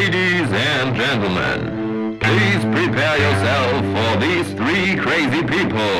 [0.00, 5.92] Ladies and gentlemen, please prepare yourself for these three crazy people.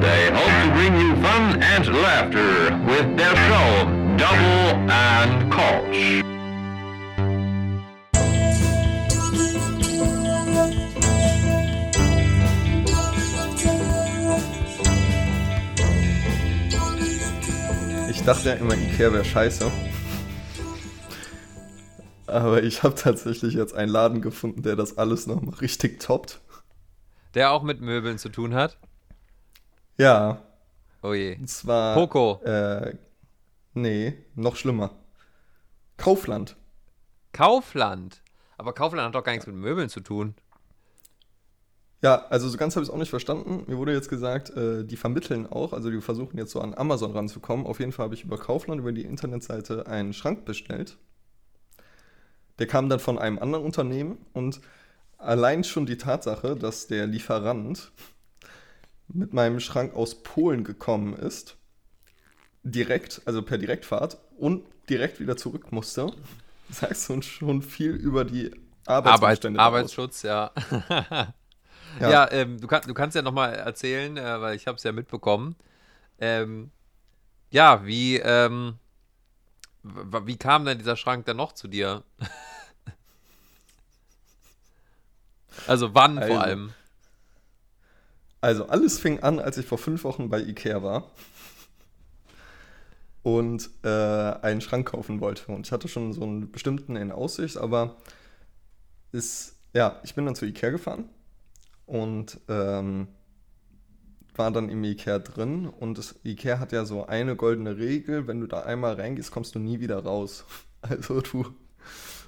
[0.00, 3.84] They hope to bring you fun and laughter with their show
[4.16, 6.24] Double and Koch.
[18.08, 19.70] Ich dachte ja immer, Ikea wäre scheiße.
[22.26, 26.40] Aber ich habe tatsächlich jetzt einen Laden gefunden, der das alles nochmal richtig toppt.
[27.34, 28.78] Der auch mit Möbeln zu tun hat.
[29.98, 30.42] Ja,
[31.02, 31.36] Oh je.
[31.36, 31.94] und zwar.
[31.94, 32.40] Poco.
[32.44, 32.96] Äh,
[33.74, 34.90] nee, noch schlimmer.
[35.98, 36.56] Kaufland.
[37.32, 38.22] Kaufland.
[38.56, 40.34] Aber Kaufland hat doch gar nichts mit Möbeln zu tun.
[42.02, 43.64] Ja, also so ganz habe ich es auch nicht verstanden.
[43.66, 47.12] Mir wurde jetzt gesagt, äh, die vermitteln auch, also die versuchen jetzt so an Amazon
[47.12, 47.66] ranzukommen.
[47.66, 50.98] Auf jeden Fall habe ich über Kaufland, über die Internetseite einen Schrank bestellt.
[52.58, 54.60] Der kam dann von einem anderen Unternehmen und
[55.18, 57.90] allein schon die Tatsache, dass der Lieferant
[59.08, 61.56] mit meinem Schrank aus Polen gekommen ist,
[62.62, 66.12] direkt, also per Direktfahrt und direkt wieder zurück musste,
[66.70, 68.50] sagst du uns schon viel über die
[68.86, 69.12] Arbeit.
[69.58, 70.52] Arbeitsschutz, ja.
[72.00, 74.92] ja, ähm, du, kann, du kannst ja nochmal erzählen, äh, weil ich habe es ja
[74.92, 75.56] mitbekommen.
[76.18, 76.70] Ähm,
[77.50, 78.78] ja, wie, ähm,
[79.84, 82.02] wie kam denn dieser Schrank dann noch zu dir?
[85.66, 86.72] also wann Also, vor allem?
[88.40, 91.10] Also alles fing an, als ich vor fünf Wochen bei Ikea war
[93.22, 95.50] und äh, einen Schrank kaufen wollte.
[95.50, 97.96] Und ich hatte schon so einen bestimmten in Aussicht, aber
[99.12, 101.08] ist, ja, ich bin dann zu Ikea gefahren
[101.86, 103.08] und ähm,
[104.36, 105.66] war dann im Ikea drin.
[105.68, 109.54] Und das Ikea hat ja so eine goldene Regel, wenn du da einmal reingehst, kommst
[109.54, 110.44] du nie wieder raus.
[110.86, 111.46] Also du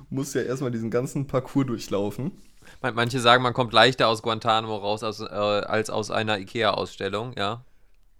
[0.08, 2.32] musst ja erstmal diesen ganzen Parcours durchlaufen.
[2.80, 7.34] Man- Manche sagen, man kommt leichter aus Guantanamo raus als, äh, als aus einer Ikea-Ausstellung,
[7.36, 7.64] ja.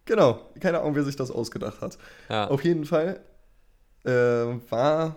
[0.05, 1.97] Genau, keine Ahnung, wer sich das ausgedacht hat.
[2.29, 2.49] Ja.
[2.49, 3.21] Auf jeden Fall
[4.05, 5.17] äh, war,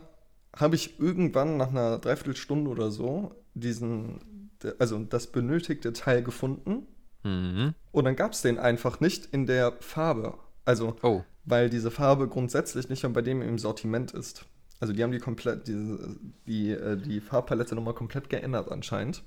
[0.56, 6.88] habe ich irgendwann nach einer Dreiviertelstunde oder so diesen, also das benötigte Teil gefunden
[7.24, 7.74] Mhm.
[7.92, 10.36] und dann gab es den einfach nicht in der Farbe.
[10.66, 11.24] Also, Oh.
[11.46, 14.46] weil diese Farbe grundsätzlich nicht mehr bei dem im Sortiment ist.
[14.80, 16.16] Also die haben die komplett, diese,
[16.48, 19.24] die, äh, die Farbpalette nochmal komplett geändert anscheinend.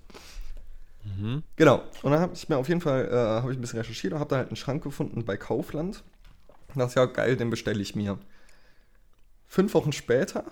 [1.04, 1.42] Mhm.
[1.56, 1.82] Genau.
[2.02, 4.20] Und dann habe ich mir auf jeden Fall äh, habe ich ein bisschen recherchiert und
[4.20, 6.02] habe da halt einen Schrank gefunden bei Kaufland.
[6.68, 8.18] Und dachte, ja, geil, den bestelle ich mir.
[9.46, 10.44] Fünf Wochen später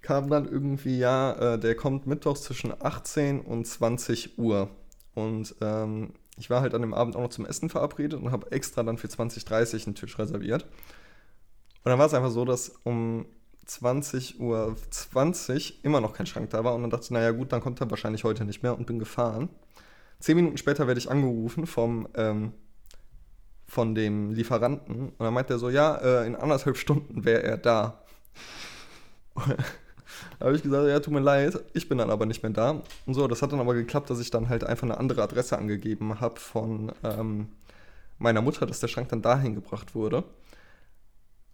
[0.00, 4.70] kam dann irgendwie, ja, äh, der kommt mittwochs zwischen 18 und 20 Uhr.
[5.14, 8.50] Und ähm, ich war halt an dem Abend auch noch zum Essen verabredet und habe
[8.52, 10.64] extra dann für 20.30 einen Tisch reserviert.
[11.84, 13.26] Und dann war es einfach so, dass um
[13.66, 16.74] 20 Uhr 20 immer noch kein Schrank da war.
[16.74, 18.98] Und dann dachte ich, naja gut, dann kommt er wahrscheinlich heute nicht mehr und bin
[18.98, 19.48] gefahren.
[20.18, 22.52] Zehn Minuten später werde ich angerufen vom, ähm,
[23.66, 25.10] von dem Lieferanten.
[25.10, 28.02] Und dann meint er so, ja, äh, in anderthalb Stunden wäre er da.
[30.40, 32.82] Habe ich gesagt, ja, tut mir leid, ich bin dann aber nicht mehr da.
[33.06, 35.58] Und so, das hat dann aber geklappt, dass ich dann halt einfach eine andere Adresse
[35.58, 37.48] angegeben habe von ähm,
[38.18, 40.24] meiner Mutter, dass der Schrank dann dahin gebracht wurde.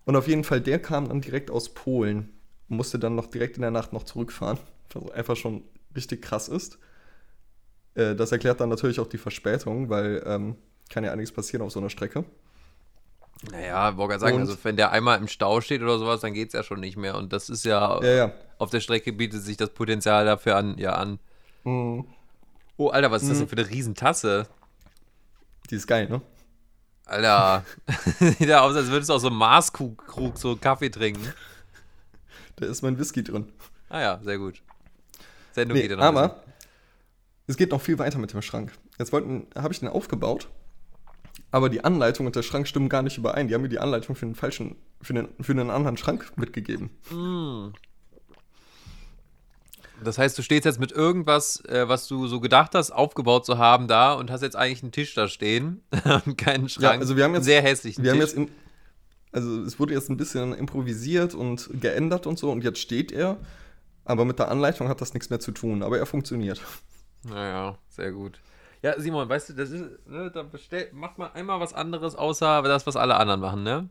[0.04, 2.30] Und auf jeden Fall, der kam dann direkt aus Polen
[2.68, 4.58] und musste dann noch direkt in der Nacht noch zurückfahren,
[4.94, 5.64] was einfach schon
[5.94, 6.78] richtig krass ist.
[7.94, 10.56] Äh, das erklärt dann natürlich auch die Verspätung, weil ähm,
[10.88, 12.24] kann ja einiges passieren auf so einer Strecke.
[13.53, 16.34] Naja, wollte gerade sagen, Und- also wenn der einmal im Stau steht oder sowas, dann
[16.34, 17.16] geht es ja schon nicht mehr.
[17.16, 18.32] Und das ist ja, Ja, ja.
[18.59, 21.19] auf der Strecke bietet sich das Potenzial dafür an, ja an.
[21.65, 22.04] Mhm.
[22.76, 24.47] Oh, Alter, was ist das denn für eine Riesentasse?
[25.71, 26.21] Die ist geil, ne?
[27.06, 27.65] Alter,
[28.19, 31.32] sieht ja aus, als würdest du aus so einem Maßkrug so Kaffee trinken.
[32.56, 33.53] Da ist mein Whisky drin.
[33.88, 34.60] Ah ja, sehr gut.
[35.53, 36.43] Sendung Nee, geht ja noch aber
[37.47, 38.72] es geht noch viel weiter mit dem Schrank.
[38.99, 40.49] Jetzt habe ich den aufgebaut,
[41.50, 43.48] aber die Anleitung und der Schrank stimmen gar nicht überein.
[43.48, 46.91] Die haben mir die Anleitung für einen falschen, für einen, für einen anderen Schrank mitgegeben.
[47.09, 47.72] bisschen.
[50.05, 53.58] Das heißt, du stehst jetzt mit irgendwas, äh, was du so gedacht hast, aufgebaut zu
[53.58, 55.82] haben da und hast jetzt eigentlich einen Tisch da stehen
[56.26, 57.00] und keinen Schrank.
[57.00, 58.28] also wir haben jetzt- sehr hässlichen Wir haben Tisch.
[58.28, 58.49] jetzt, in,
[59.32, 63.38] also es wurde jetzt ein bisschen improvisiert und geändert und so und jetzt steht er,
[64.05, 66.61] aber mit der Anleitung hat das nichts mehr zu tun, aber er funktioniert.
[67.25, 68.38] Naja, sehr gut.
[68.82, 72.62] Ja, Simon, weißt du, das ist, ne, da bestell, macht man einmal was anderes, außer
[72.62, 73.88] das, was alle anderen machen, ne?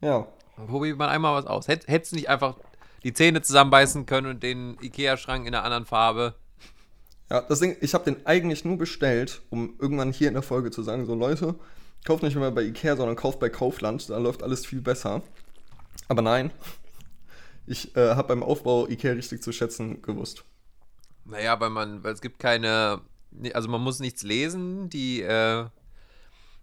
[0.00, 0.26] Ja.
[0.66, 1.68] Probiert man einmal was aus.
[1.68, 2.56] Hätt, hättest du nicht einfach
[3.02, 6.34] die Zähne zusammenbeißen können und den Ikea-Schrank in einer anderen Farbe?
[7.30, 10.70] Ja, das Ding, ich habe den eigentlich nur bestellt, um irgendwann hier in der Folge
[10.70, 11.54] zu sagen, so Leute,
[12.04, 15.22] kauft nicht mehr bei Ikea, sondern kauft bei Kaufland, da läuft alles viel besser.
[16.08, 16.50] Aber nein,
[17.66, 20.44] ich äh, habe beim Aufbau Ikea richtig zu schätzen gewusst.
[21.24, 23.00] Naja, weil man, weil es gibt keine,
[23.52, 25.66] also man muss nichts lesen, die, äh,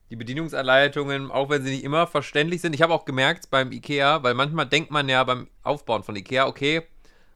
[0.10, 2.74] die Bedienungsanleitungen, auch wenn sie nicht immer verständlich sind.
[2.74, 6.48] Ich habe auch gemerkt beim Ikea, weil manchmal denkt man ja beim Aufbauen von Ikea,
[6.48, 6.84] okay,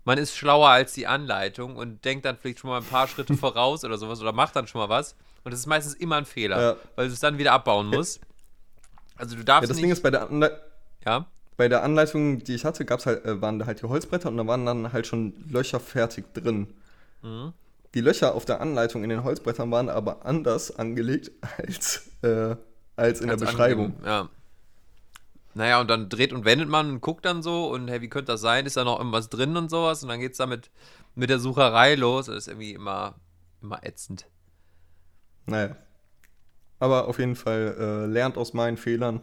[0.03, 3.33] man ist schlauer als die Anleitung und denkt dann vielleicht schon mal ein paar Schritte
[3.37, 5.15] voraus oder sowas oder macht dann schon mal was.
[5.43, 6.75] Und das ist meistens immer ein Fehler, ja.
[6.95, 8.21] weil du es dann wieder abbauen musst.
[9.15, 9.83] Also du darfst ja, das nicht.
[9.83, 10.57] Ding ist bei der Anleitung.
[11.05, 11.25] Ja.
[11.57, 14.37] Bei der Anleitung, die ich hatte, gab's halt, äh, waren da halt die Holzbretter und
[14.37, 16.73] da waren dann halt schon Löcher fertig drin.
[17.21, 17.53] Mhm.
[17.93, 22.55] Die Löcher auf der Anleitung in den Holzbrettern waren aber anders angelegt als, äh,
[22.95, 23.85] als in als der Beschreibung.
[23.85, 24.29] Angegeben, ja.
[25.53, 28.31] Naja, und dann dreht und wendet man und guckt dann so und hey, wie könnte
[28.31, 28.65] das sein?
[28.65, 30.01] Ist da noch irgendwas drin und sowas?
[30.01, 30.71] Und dann geht es damit
[31.15, 32.27] mit der Sucherei los.
[32.27, 33.15] Das ist irgendwie immer,
[33.61, 34.27] immer ätzend.
[35.45, 35.75] Naja.
[36.79, 39.21] Aber auf jeden Fall äh, lernt aus meinen Fehlern.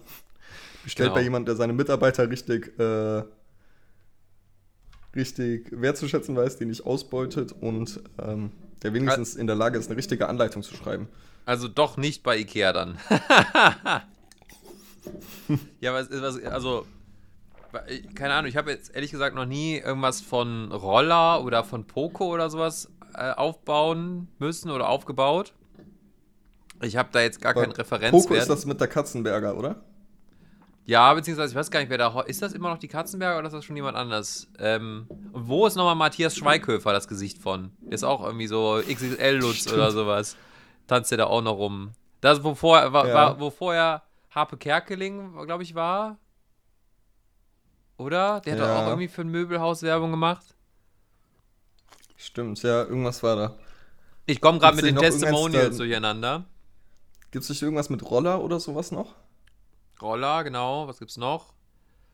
[0.85, 1.15] Bestellt genau.
[1.15, 3.23] bei jemandem, der seine Mitarbeiter richtig, äh,
[5.19, 9.97] richtig wertzuschätzen weiß, die nicht ausbeutet und ähm, der wenigstens in der Lage ist, eine
[9.97, 11.09] richtige Anleitung zu schreiben.
[11.45, 12.99] Also doch nicht bei Ikea dann.
[15.81, 16.87] ja, was, was, also,
[18.15, 22.27] keine Ahnung, ich habe jetzt ehrlich gesagt noch nie irgendwas von Roller oder von Poco
[22.33, 25.55] oder sowas äh, aufbauen müssen oder aufgebaut.
[26.83, 28.23] Ich habe da jetzt gar keinen Referenzwert.
[28.23, 29.83] Poco ist das mit der Katzenberger, oder?
[30.89, 32.19] Ja, beziehungsweise ich weiß gar nicht, wer da.
[32.23, 34.49] Ist das immer noch die Katzenberger oder ist das schon jemand anders?
[34.59, 37.73] Ähm, und wo ist nochmal Matthias Schweighöfer das Gesicht von?
[37.83, 40.35] Der ist auch irgendwie so XXL-Lutz oder sowas.
[40.87, 41.93] Tanzt der da auch noch rum.
[42.23, 43.15] Das, wo, vor, war, ja.
[43.15, 46.17] war, wo vorher Harpe Kerkeling, glaube ich, war.
[47.99, 48.41] Oder?
[48.41, 48.67] Der hat ja.
[48.67, 50.55] doch auch irgendwie für ein Möbelhaus Werbung gemacht.
[52.17, 53.57] Stimmt, ja, irgendwas war da.
[54.25, 56.47] Ich komme gerade mit den Testimonials durcheinander.
[57.31, 59.15] Gibt es nicht irgendwas mit Roller oder sowas noch?
[60.01, 60.89] Roller, genau.
[60.89, 61.53] Was gibt's noch?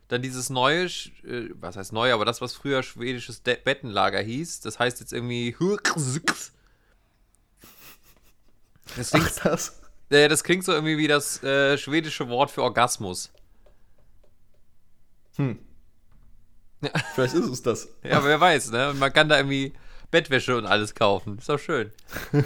[0.09, 4.61] Dann dieses neue, äh, was heißt neu, aber das, was früher schwedisches De Bettenlager hieß,
[4.61, 5.57] das heißt jetzt irgendwie.
[8.97, 9.81] Das klingt, Ach, das.
[10.11, 13.33] Äh, das klingt so irgendwie wie das äh, schwedische Wort für Orgasmus.
[15.37, 15.59] Hm.
[16.83, 16.91] Ja.
[17.15, 17.89] Vielleicht ist es das.
[18.05, 18.95] ja, wer weiß, ne?
[18.97, 19.73] man kann da irgendwie
[20.11, 21.39] Bettwäsche und alles kaufen.
[21.39, 21.91] Ist doch schön.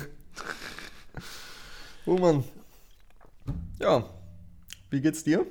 [2.07, 2.45] oh Mann.
[3.81, 4.09] Ja.
[4.91, 5.47] Wie geht's dir?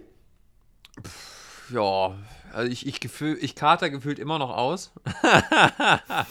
[1.02, 2.16] Pff, ja,
[2.54, 4.92] also ich, ich, gefühl, ich kater gefühlt immer noch aus.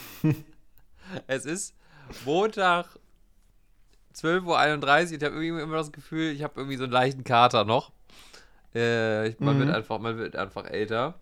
[1.26, 1.74] es ist
[2.24, 2.86] Montag
[4.14, 5.12] 12.31 Uhr.
[5.12, 7.92] Ich habe irgendwie immer das Gefühl, ich habe irgendwie so einen leichten Kater noch.
[8.74, 9.60] Äh, man, mhm.
[9.60, 11.14] wird einfach, man wird einfach älter.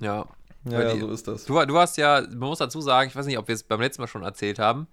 [0.00, 0.26] Ja.
[0.64, 1.44] Ja, ja, so ist das.
[1.44, 3.80] Du, du hast ja, man muss dazu sagen, ich weiß nicht, ob wir es beim
[3.80, 4.88] letzten Mal schon erzählt haben.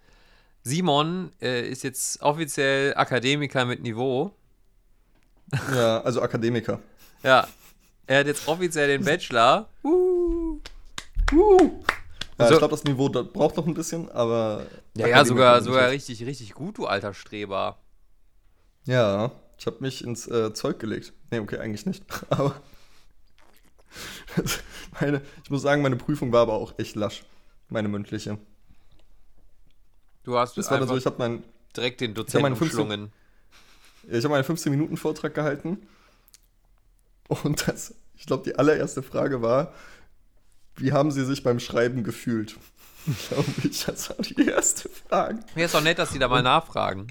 [0.62, 4.36] Simon äh, ist jetzt offiziell Akademiker mit Niveau.
[5.76, 6.80] Ja, also Akademiker.
[7.24, 7.48] ja.
[8.06, 9.70] Er hat jetzt offiziell den Bachelor.
[9.82, 10.60] Uh.
[11.32, 11.84] Uh.
[12.38, 14.66] Ja, so, ich glaube, das Niveau das braucht noch ein bisschen, aber.
[14.96, 17.78] Ja, ja, sogar, sogar richtig, richtig gut, du alter Streber.
[18.86, 21.14] Ja, ich habe mich ins äh, Zeug gelegt.
[21.32, 22.04] Nee, okay, eigentlich nicht.
[22.30, 22.56] Aber.
[25.00, 27.24] meine, ich muss sagen, meine Prüfung war aber auch echt lasch.
[27.70, 28.40] Meine mündliche.
[30.24, 31.44] Du hast das war so, ich habe meinen
[31.78, 33.14] direkt den Dozenten ich umschlungen.
[34.08, 35.78] Ich habe meinen 15 Minuten Vortrag gehalten
[37.28, 39.74] und das, ich glaube, die allererste Frage war,
[40.76, 42.58] wie haben Sie sich beim Schreiben gefühlt?
[43.30, 45.40] Glaube ich, das war die erste Frage.
[45.56, 47.08] Mir ist doch nett, dass Sie da mal nachfragen.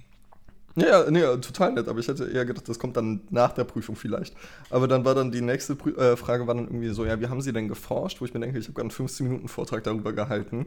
[0.74, 3.94] Ja, nee, total nett, aber ich hätte eher gedacht, das kommt dann nach der Prüfung
[3.94, 4.34] vielleicht.
[4.70, 7.28] Aber dann war dann die nächste Prü äh, Frage war dann irgendwie so, ja, wie
[7.28, 8.20] haben Sie denn geforscht?
[8.20, 10.66] Wo ich mir denke, ich habe gerade einen 15 Minuten Vortrag darüber gehalten.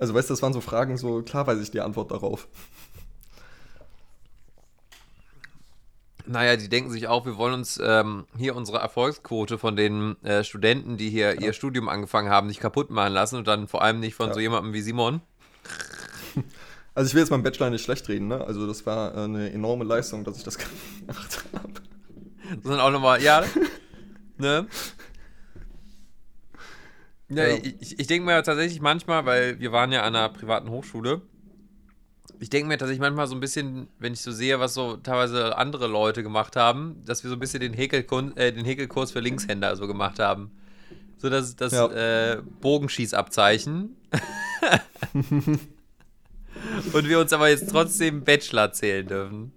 [0.00, 2.48] Also weißt du, das waren so Fragen, so klar weiß ich die Antwort darauf.
[6.26, 10.44] Naja, die denken sich auch, wir wollen uns ähm, hier unsere Erfolgsquote von den äh,
[10.44, 11.40] Studenten, die hier ja.
[11.40, 14.34] ihr Studium angefangen haben, nicht kaputt machen lassen und dann vor allem nicht von ja.
[14.34, 15.20] so jemandem wie Simon.
[16.92, 18.44] Also ich will jetzt meinem Bachelor nicht schlecht reden, ne?
[18.44, 20.58] Also das war äh, eine enorme Leistung, dass ich das
[21.06, 21.72] gemacht habe.
[22.62, 23.44] Sondern auch nochmal, ja,
[24.38, 24.66] ne?
[27.28, 27.56] Ja, ja.
[27.80, 31.22] ich, ich denke mir tatsächlich manchmal, weil wir waren ja an einer privaten Hochschule
[32.40, 35.58] ich denke mir tatsächlich manchmal so ein bisschen, wenn ich so sehe, was so teilweise
[35.58, 39.20] andere Leute gemacht haben, dass wir so ein bisschen den, Häkelkun äh, den Häkelkurs für
[39.20, 40.50] Linkshänder so gemacht haben.
[41.18, 41.86] So das, das ja.
[42.32, 43.94] äh, Bogenschießabzeichen.
[46.92, 49.52] Und wir uns aber jetzt trotzdem Bachelor zählen dürfen.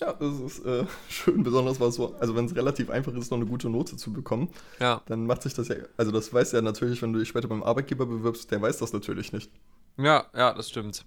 [0.00, 3.38] Ja, das ist äh, schön, besonders was so, also wenn es relativ einfach ist, noch
[3.38, 4.48] eine gute Note zu bekommen,
[4.80, 5.00] ja.
[5.06, 7.62] dann macht sich das ja, also das weiß ja natürlich, wenn du dich später beim
[7.62, 9.48] Arbeitgeber bewirbst, der weiß das natürlich nicht.
[9.96, 11.04] Ja, ja, das stimmt.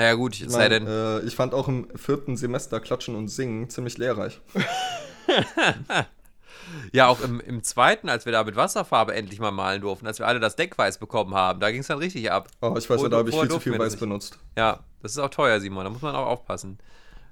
[0.00, 0.86] Naja, gut, ich, sei denn.
[0.86, 4.40] Äh, ich fand auch im vierten Semester Klatschen und Singen ziemlich lehrreich.
[6.92, 10.20] Ja, auch im, im zweiten, als wir da mit Wasserfarbe endlich mal malen durften, als
[10.20, 12.48] wir alle das Deck weiß bekommen haben, da ging es dann richtig ab.
[12.60, 14.38] Oh, ich weiß ja, da habe ich viel zu viel weiß benutzt.
[14.56, 16.78] Ja, das ist auch teuer, Simon, da muss man auch aufpassen.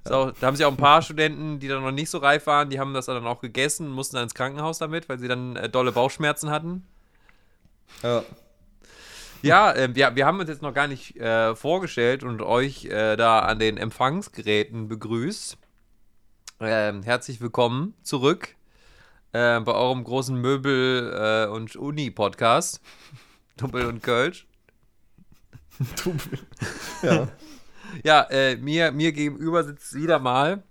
[0.05, 0.15] Ja.
[0.15, 2.69] Auch, da haben sich auch ein paar Studenten, die dann noch nicht so reif waren,
[2.69, 5.69] die haben das dann auch gegessen, mussten dann ins Krankenhaus damit, weil sie dann äh,
[5.69, 6.85] dolle Bauchschmerzen hatten.
[8.03, 8.23] Ja.
[9.41, 13.15] Ja, äh, wir, wir haben uns jetzt noch gar nicht äh, vorgestellt und euch äh,
[13.15, 15.57] da an den Empfangsgeräten begrüßt.
[16.59, 18.55] Ähm, herzlich willkommen zurück
[19.31, 22.81] äh, bei eurem großen Möbel- äh, und Uni-Podcast.
[23.55, 24.45] Dubbel und Kölsch.
[26.03, 26.39] Dubbel.
[27.01, 27.29] Ja.
[28.03, 30.63] ja, äh, mir, mir gegenüber sitzt wieder mal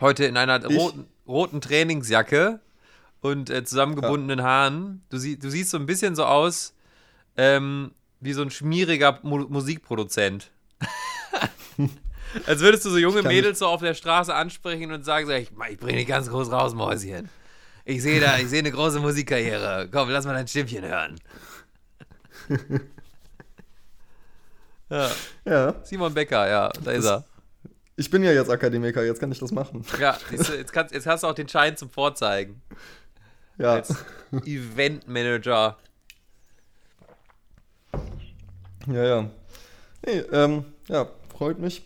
[0.00, 2.58] heute in einer roten, roten Trainingsjacke
[3.20, 4.44] und zusammengebundenen ja.
[4.44, 5.02] Haaren.
[5.10, 6.74] Du, sie, du siehst so ein bisschen so aus
[7.38, 10.50] ähm, wie so ein schmieriger Mu Musikproduzent.
[12.46, 15.50] Als würdest du so junge Mädels so auf der Straße ansprechen und sagen so, ich,
[15.70, 17.30] ich bringe dich ganz groß raus, Mäuschen.
[17.86, 19.88] Ich sehe da, ich sehe eine große Musikkarriere.
[19.90, 21.18] Komm, lass mal dein Stimmchen hören.
[24.90, 25.10] ja.
[25.46, 25.74] ja.
[25.84, 27.24] Simon Becker, ja, da ist er.
[27.96, 29.84] Ich bin ja jetzt Akademiker, jetzt kann ich das machen.
[29.98, 32.60] Ja, jetzt, kannst, jetzt hast du auch den Schein zum Vorzeigen.
[33.56, 33.72] Ja.
[33.72, 33.94] Als
[34.44, 35.78] Eventmanager.
[38.88, 39.30] Ja, ja.
[40.06, 41.82] Nee, ähm, ja, freut mich,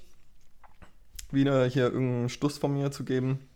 [1.33, 3.49] wieder hier irgendeinen Stuss von mir zu geben,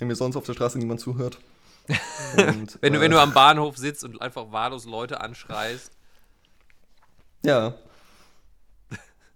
[0.00, 1.38] dem mir sonst auf der Straße niemand zuhört.
[2.36, 5.92] Und, wenn, du, äh, wenn du am Bahnhof sitzt und einfach wahllos Leute anschreist.
[7.44, 7.74] Ja.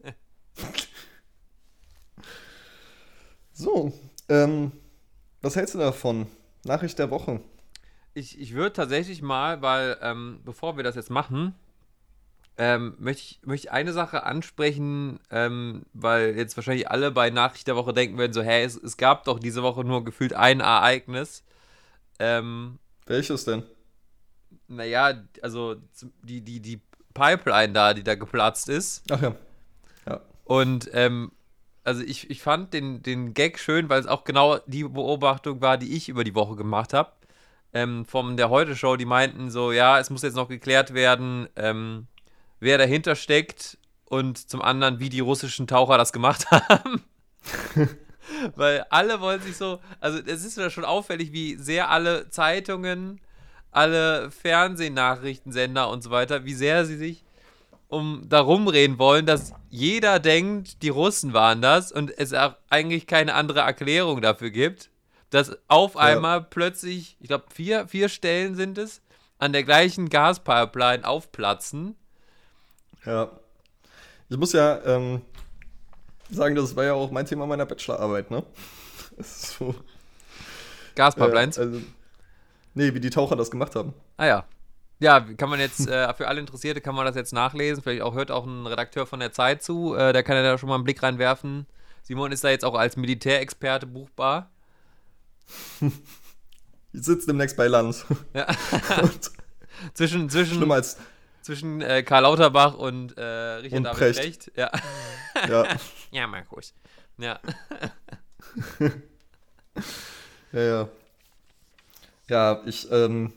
[3.52, 3.92] so,
[4.28, 4.73] ähm,
[5.40, 6.26] was hältst du davon?
[6.64, 7.40] Nachricht der Woche.
[8.14, 11.54] Ich, ich würde tatsächlich mal, weil, ähm, bevor wir das jetzt machen,
[12.59, 17.66] ähm, möchte, ich, möchte ich eine Sache ansprechen, ähm, weil jetzt wahrscheinlich alle bei Nachricht
[17.66, 20.61] der Woche denken werden, so, hä, es, es gab doch diese Woche nur gefühlt ein
[20.61, 21.44] Ereignis.
[22.18, 23.62] Ähm, Welches denn?
[24.68, 25.76] Naja, also
[26.23, 26.80] die, die, die
[27.14, 29.04] Pipeline da, die da geplatzt ist.
[29.11, 29.35] Ach ja.
[30.06, 30.21] Ja.
[30.44, 31.32] Und ähm,
[31.85, 35.78] also ich, ich fand den, den Gag schön, weil es auch genau die Beobachtung war,
[35.78, 37.12] die ich über die Woche gemacht habe.
[37.75, 42.06] Ähm, von der Heute-Show, die meinten so, ja, es muss jetzt noch geklärt werden, ähm,
[42.62, 47.02] wer dahinter steckt und zum anderen, wie die russischen Taucher das gemacht haben.
[48.54, 53.21] Weil alle wollen sich so, also es ist ja schon auffällig, wie sehr alle Zeitungen,
[53.73, 57.25] alle Fernsehnachrichtensender und so weiter, wie sehr sie sich
[57.88, 63.07] um darum reden wollen, dass jeder denkt, die Russen waren das und es auch eigentlich
[63.07, 64.88] keine andere Erklärung dafür gibt,
[65.31, 66.47] dass auf einmal ja.
[66.49, 69.02] plötzlich, ich glaube, vier, vier Stellen sind es,
[69.38, 71.97] an der gleichen Gaspipeline aufplatzen.
[73.06, 73.30] Ja.
[74.28, 75.23] Ich muss ja ähm,
[76.30, 78.42] sagen, das war ja auch mein Thema meiner Bachelorarbeit, ne?
[79.18, 79.75] so.
[80.94, 81.59] Gaspipelines?
[81.59, 81.80] Äh, also,
[82.75, 83.94] nee, wie die Taucher das gemacht haben.
[84.16, 84.44] Ah ja.
[85.00, 87.82] Ja, kann man jetzt, äh, für alle Interessierte kann man das jetzt nachlesen.
[87.82, 89.97] Vielleicht auch hört auch ein Redakteur von der Zeit zu.
[89.97, 91.66] Äh, der kann ja da schon mal einen Blick reinwerfen.
[92.02, 94.50] Simon ist da jetzt auch als Militärexperte buchbar.
[96.94, 98.04] Ich sitze demnächst bei Lanz.
[98.35, 98.47] Ja.
[99.94, 100.99] zwischen, zwischen, Schlimmer als,
[101.42, 104.20] zwischen äh, Karl Lauterbach und äh, Richard und David Precht.
[104.20, 104.52] Precht.
[104.56, 104.70] Ja.
[105.49, 105.64] Ja.
[106.11, 106.75] ja, Markus.
[107.16, 107.40] Ja.
[110.52, 110.88] ja, ja.
[112.28, 113.32] Ja, ich, ähm,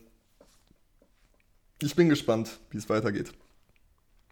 [1.82, 3.32] ich bin gespannt, wie es weitergeht.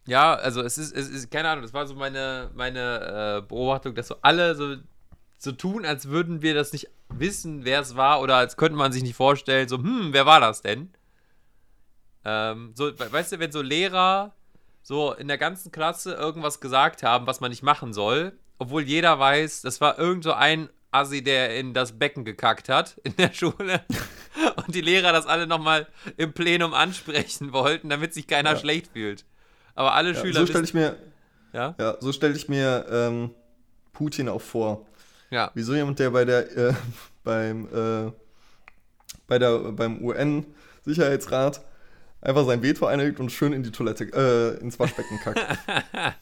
[0.06, 3.96] Ja, also es ist, es ist, keine Ahnung, das war so meine, meine äh, Beobachtung,
[3.96, 4.76] dass so alle so,
[5.38, 8.92] so tun, als würden wir das nicht wissen, wer es war, oder als könnte man
[8.92, 10.94] sich nicht vorstellen, so, hm, wer war das denn?
[12.26, 14.34] Ähm, so, weißt du, wenn so Lehrer
[14.82, 19.18] so in der ganzen Klasse irgendwas gesagt haben, was man nicht machen soll, obwohl jeder
[19.18, 23.34] weiß, das war irgend so ein Assi, der in das Becken gekackt hat in der
[23.34, 23.82] Schule
[24.56, 25.88] und die Lehrer das alle nochmal
[26.18, 28.58] im Plenum ansprechen wollten, damit sich keiner ja.
[28.58, 29.26] schlecht fühlt.
[29.76, 30.40] Aber alle ja, Schüler.
[30.42, 30.98] So stelle ich mir.
[31.52, 31.76] Ja?
[31.80, 33.32] ja so stelle ich mir ähm,
[33.92, 34.86] Putin auch vor.
[35.30, 35.50] Ja.
[35.56, 36.74] Wieso jemand, der bei der äh,
[37.24, 38.12] beim äh,
[39.28, 41.62] bei der beim UN-Sicherheitsrat
[42.24, 45.40] einfach sein Veto einlegt und schön in die Toilette, äh, ins Waschbecken kackt.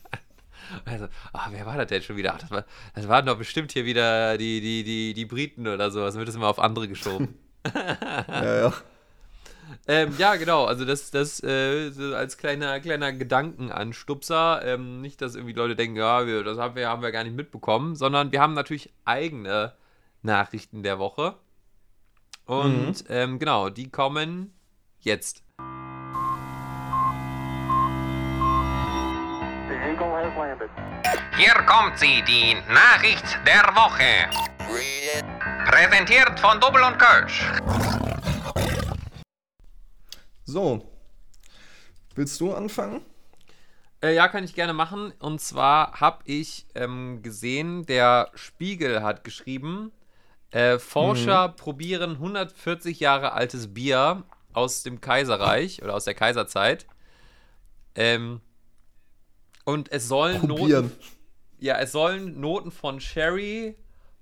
[0.85, 2.33] Also, ach, wer war das denn schon wieder?
[2.33, 2.65] Ach, das, war,
[2.95, 6.15] das waren doch bestimmt hier wieder die, die, die, die Briten oder sowas.
[6.15, 7.37] wird es immer auf andere geschoben.
[7.75, 8.73] ja, ja.
[9.87, 10.65] Ähm, ja, genau.
[10.65, 14.61] Also das, das äh, so als kleiner, kleiner Gedankenanstupser.
[14.65, 17.35] Ähm, nicht, dass irgendwie Leute denken, ja, wir, das haben wir, haben wir gar nicht
[17.35, 19.73] mitbekommen, sondern wir haben natürlich eigene
[20.21, 21.35] Nachrichten der Woche.
[22.45, 23.05] Und mhm.
[23.09, 24.53] ähm, genau, die kommen
[25.01, 25.43] jetzt.
[31.37, 34.29] Hier kommt sie, die Nachricht der Woche.
[35.65, 37.43] Präsentiert von Double und Kölsch.
[40.45, 40.85] So.
[42.15, 43.01] Willst du anfangen?
[44.03, 45.13] Äh, ja, kann ich gerne machen.
[45.19, 49.91] Und zwar habe ich ähm, gesehen, der Spiegel hat geschrieben,
[50.51, 51.55] äh, Forscher mhm.
[51.55, 54.23] probieren 140 Jahre altes Bier
[54.53, 56.85] aus dem Kaiserreich oder aus der Kaiserzeit.
[57.95, 58.41] Ähm,
[59.65, 60.85] und es sollen probieren.
[60.85, 60.97] Noten.
[61.59, 63.75] Ja, es sollen Noten von Sherry,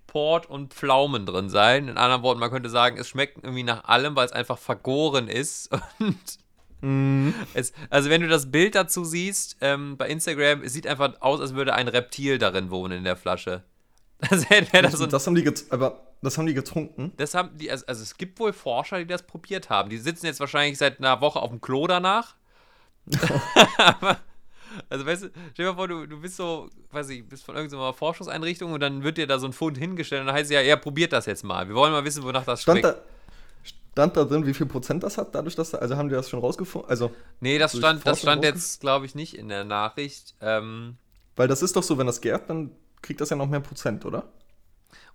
[0.08, 1.88] Port und Pflaumen drin sein.
[1.88, 5.28] In anderen Worten, man könnte sagen, es schmeckt irgendwie nach allem, weil es einfach vergoren
[5.28, 5.70] ist.
[6.00, 6.18] Und
[6.82, 7.32] Mm.
[7.54, 11.42] Es, also wenn du das Bild dazu siehst ähm, bei Instagram, es sieht einfach aus,
[11.42, 13.64] als würde ein Reptil darin wohnen in der Flasche.
[14.30, 17.14] Das, das, so das haben die aber das haben die getrunken.
[17.16, 19.90] Das haben die, also, also, es gibt wohl Forscher, die das probiert haben.
[19.90, 22.36] Die sitzen jetzt wahrscheinlich seit einer Woche auf dem Klo danach.
[23.78, 24.20] aber,
[24.90, 27.56] also weißt du, stell dir mal vor, du, du bist so, weiß ich, bist von
[27.56, 30.54] irgendeiner Forschungseinrichtung und dann wird dir da so ein Fund hingestellt und dann heißt es
[30.54, 31.68] ja, ja, probiert das jetzt mal.
[31.68, 32.98] Wir wollen mal wissen, wonach das stand schmeckt.
[32.98, 33.04] Da,
[33.64, 36.30] stand da drin, wie viel Prozent das hat, dadurch, dass da, also haben die das
[36.30, 36.90] schon rausgefunden?
[36.90, 40.36] Also, nee, das stand, das stand jetzt, glaube ich, nicht in der Nachricht.
[40.42, 40.98] Ähm,
[41.36, 42.72] Weil das ist doch so, wenn das gärt, dann
[43.02, 44.32] kriegt das ja noch mehr Prozent, oder?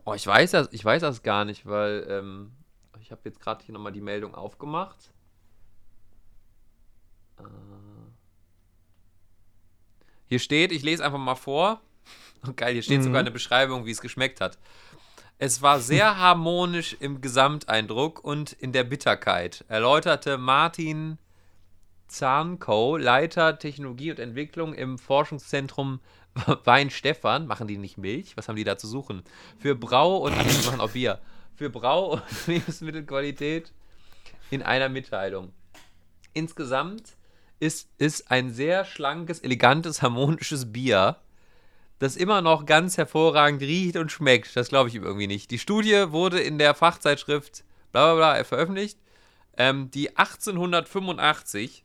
[0.05, 2.53] Oh, ich weiß das, ich weiß das gar nicht, weil ähm,
[3.01, 5.13] ich habe jetzt gerade hier nochmal die Meldung aufgemacht.
[7.39, 7.43] Äh,
[10.35, 11.81] hier steht, ich lese einfach mal vor.
[12.45, 13.05] Oh, geil, hier steht mhm.
[13.05, 14.59] sogar eine Beschreibung, wie es geschmeckt hat.
[15.39, 21.19] Es war sehr harmonisch im Gesamteindruck und in der Bitterkeit, erläuterte Martin
[22.09, 26.01] Zahnkow, Leiter Technologie und Entwicklung im Forschungszentrum
[26.65, 27.47] Weinstefan.
[27.47, 28.37] Machen die nicht Milch?
[28.37, 29.23] Was haben die da zu suchen?
[29.61, 31.21] Für Brau und ach, die machen auch Bier.
[31.55, 33.73] Für Brau und Lebensmittelqualität
[34.51, 35.53] in einer Mitteilung.
[36.33, 37.17] Insgesamt
[37.65, 41.17] ist es ein sehr schlankes, elegantes, harmonisches Bier
[41.99, 44.55] das immer noch ganz hervorragend riecht und schmeckt.
[44.57, 45.51] Das glaube ich ihm irgendwie nicht.
[45.51, 48.99] Die Studie wurde in der Fachzeitschrift bla bla bla veröffentlicht.
[49.57, 51.83] Ähm, die 1885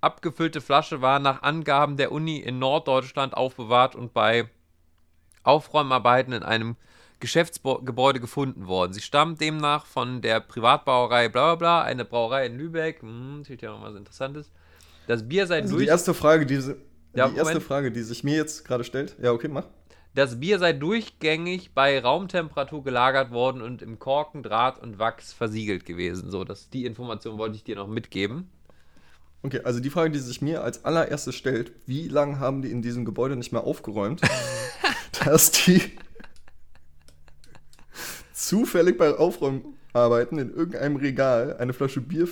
[0.00, 4.48] abgefüllte Flasche war nach Angaben der Uni in Norddeutschland aufbewahrt und bei
[5.44, 6.76] Aufräumarbeiten in einem
[7.20, 8.92] Geschäftsgebäude gefunden worden.
[8.92, 13.02] Sie stammt demnach von der Privatbrauerei bla bla bla, eine Brauerei in Lübeck.
[13.02, 14.50] Hm, steht ja noch was Interessantes.
[15.06, 15.84] Das Bier sei also durch.
[15.84, 16.60] Die erste Frage, die,
[17.14, 17.60] ja, die erste.
[17.60, 19.16] Frage, die sich mir jetzt gerade stellt.
[19.20, 19.64] Ja, okay, mach.
[20.14, 25.86] Das Bier sei durchgängig bei Raumtemperatur gelagert worden und im Korken, Draht und Wachs versiegelt
[25.86, 26.30] gewesen.
[26.30, 28.50] So, das, die Information wollte ich dir noch mitgeben.
[29.42, 32.82] Okay, also die Frage, die sich mir als allererstes stellt, wie lange haben die in
[32.82, 34.20] diesem Gebäude nicht mehr aufgeräumt,
[35.24, 35.92] dass die
[38.38, 42.28] zufällig bei Aufräumarbeiten in irgendeinem Regal eine Flasche Bier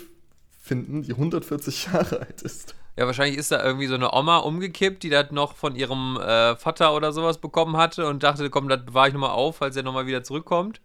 [0.60, 2.74] finden, die 140 Jahre alt ist.
[2.96, 6.56] Ja, wahrscheinlich ist da irgendwie so eine Oma umgekippt, die das noch von ihrem äh,
[6.56, 9.82] Vater oder sowas bekommen hatte und dachte, komm, das bewahre ich nochmal auf, falls er
[9.82, 10.80] nochmal wieder zurückkommt.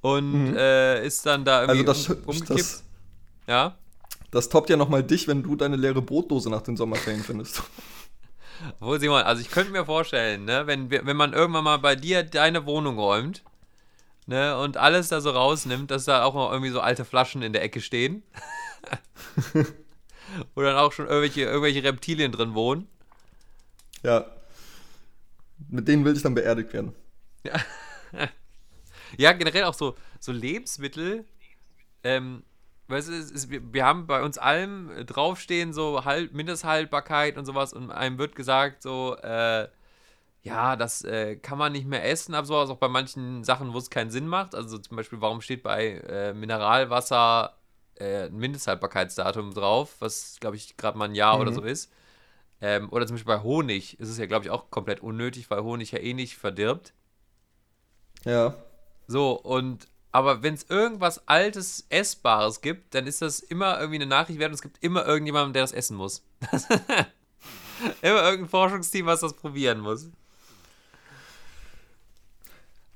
[0.00, 0.56] Und mhm.
[0.56, 2.58] äh, ist dann da irgendwie also das, um, umgekippt.
[2.58, 2.84] Das,
[3.46, 3.76] ja.
[4.30, 7.62] Das toppt ja nochmal dich, wenn du deine leere Brotdose nach den Sommerferien findest.
[8.80, 12.24] Wo Simon, also ich könnte mir vorstellen, ne, wenn, wenn man irgendwann mal bei dir
[12.24, 13.42] deine Wohnung räumt,
[14.28, 17.52] ne, und alles da so rausnimmt, dass da auch noch irgendwie so alte Flaschen in
[17.52, 18.22] der Ecke stehen.
[20.54, 22.86] Wo dann auch schon irgendwelche, irgendwelche Reptilien drin wohnen.
[24.02, 24.26] Ja.
[25.68, 26.94] Mit denen will ich dann beerdigt werden.
[27.42, 27.54] Ja,
[29.16, 31.24] ja generell auch so, so Lebensmittel.
[32.04, 32.42] Ähm,
[32.88, 37.90] weißt du, ist, wir haben bei uns allem draufstehen, so halt, Mindesthaltbarkeit und sowas, und
[37.90, 39.68] einem wird gesagt, so, äh,
[40.48, 43.78] ja, das äh, kann man nicht mehr essen, aber sowas auch bei manchen Sachen, wo
[43.78, 44.54] es keinen Sinn macht.
[44.54, 47.54] Also zum Beispiel, warum steht bei äh, Mineralwasser
[47.96, 51.42] äh, ein Mindesthaltbarkeitsdatum drauf, was, glaube ich, gerade mal ein Jahr mhm.
[51.42, 51.92] oder so ist.
[52.60, 55.62] Ähm, oder zum Beispiel bei Honig ist es ja, glaube ich, auch komplett unnötig, weil
[55.62, 56.92] Honig ja eh nicht verdirbt.
[58.24, 58.54] Ja.
[59.06, 64.06] So, und aber wenn es irgendwas Altes, Essbares gibt, dann ist das immer irgendwie eine
[64.06, 66.24] Nachricht wert und es gibt immer irgendjemanden, der das essen muss.
[68.02, 70.08] immer irgendein Forschungsteam, was das probieren muss.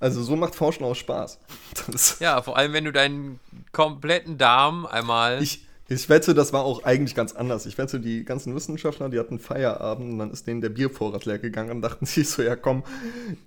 [0.03, 1.39] Also so macht Forschen auch Spaß.
[1.87, 3.39] Das ja, vor allem wenn du deinen
[3.71, 5.41] kompletten Darm einmal.
[5.41, 7.65] Ich, ich wette, das war auch eigentlich ganz anders.
[7.65, 11.39] Ich wette, die ganzen Wissenschaftler, die hatten Feierabend und dann ist denen der Biervorrat leer
[11.39, 12.83] gegangen und dachten sich so, ja komm,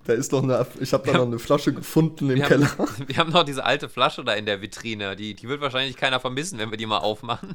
[0.07, 2.75] da ist doch eine, ich habe da noch eine Flasche gefunden im wir Keller.
[2.75, 5.95] Haben, wir haben noch diese alte Flasche da in der Vitrine, die, die wird wahrscheinlich
[5.95, 7.53] keiner vermissen, wenn wir die mal aufmachen.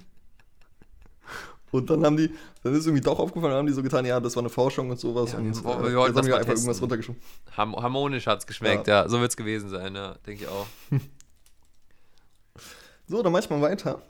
[1.73, 2.31] Und dann haben die,
[2.63, 5.01] dann ist irgendwie doch aufgefallen, haben die so getan, ja, das war eine Forschung und
[5.01, 5.33] sowas.
[5.33, 7.21] Ja, und wir, äh, wir jetzt haben wir einfach irgendwas runtergeschoben.
[7.57, 9.03] harmonisch hat es geschmeckt, ja.
[9.03, 9.09] ja.
[9.09, 10.67] So wird es gewesen sein, ja, denke ich auch.
[13.09, 14.03] so, dann mach ich mal weiter.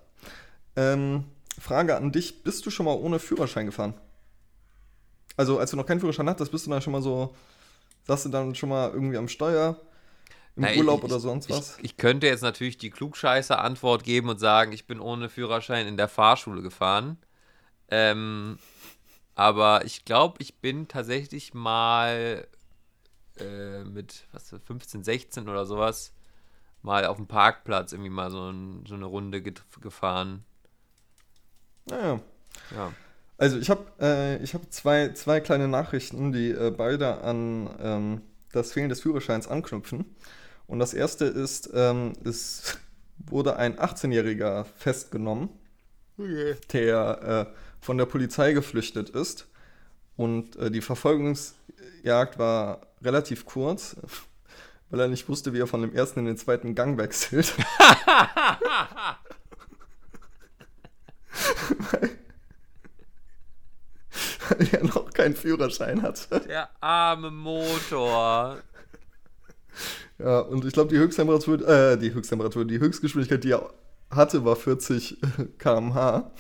[0.75, 1.25] Ähm,
[1.59, 3.95] Frage an dich: Bist du schon mal ohne Führerschein gefahren?
[5.37, 7.33] Also, als du noch keinen Führerschein hattest, bist du dann schon mal so,
[8.09, 9.77] saßt du dann schon mal irgendwie am Steuer?
[10.57, 11.79] Im Na, Urlaub ich- oder sonst Ich, was?
[11.81, 15.97] ich könnte jetzt natürlich die klugscheißer Antwort geben und sagen, ich bin ohne Führerschein in
[15.97, 17.19] der Fahrschule gefahren.
[17.95, 18.59] Ähm,
[19.35, 22.49] aber ich glaube, ich bin tatsächlich mal
[23.39, 26.15] äh, mit was, 15, 16 oder sowas
[26.81, 30.43] mal auf dem Parkplatz irgendwie mal so, ein, so eine Runde gefahren.
[31.85, 32.21] Naja.
[32.75, 32.93] Ja.
[33.37, 38.23] Also ich habe äh, ich hab zwei, zwei kleine Nachrichten, die äh, beide an ähm,
[38.53, 40.07] das Fehlen des Führerscheins anknüpfen.
[40.67, 42.79] Und das erste ist, ähm, es
[43.19, 45.51] wurde ein 18-Jähriger festgenommen,
[46.73, 49.49] der äh, von der Polizei geflüchtet ist.
[50.17, 53.97] Und äh, die Verfolgungsjagd war relativ kurz,
[54.91, 57.55] weil er nicht wusste, wie er von dem ersten in den zweiten Gang wechselt.
[64.49, 66.41] weil er noch keinen Führerschein hatte.
[66.47, 68.59] Der arme Motor.
[70.19, 73.73] Ja, und ich glaube, die Höchsttemperatur, äh, die Höchsttemperatur, die Höchstgeschwindigkeit, die er
[74.11, 75.19] hatte, war 40
[75.59, 76.31] km/h.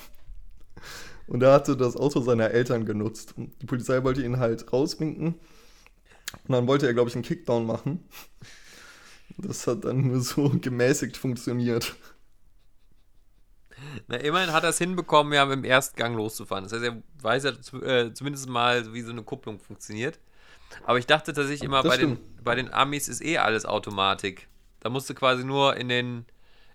[1.33, 3.33] Und er hatte das Auto seiner Eltern genutzt.
[3.39, 5.29] Und die Polizei wollte ihn halt rauswinken.
[5.29, 5.39] Und
[6.47, 8.07] dann wollte er, glaube ich, einen Kickdown machen.
[9.39, 11.97] Das hat dann nur so gemäßigt funktioniert.
[14.09, 16.65] Na, immerhin hat er es hinbekommen, ja, mit dem ersten Gang loszufahren.
[16.65, 20.21] Das heißt, er weiß ja äh, zumindest mal, wie so eine Kupplung funktioniert.
[20.85, 24.49] Aber ich dachte tatsächlich immer, bei den, bei den Amis ist eh alles Automatik.
[24.81, 26.27] Da musst du quasi nur in den,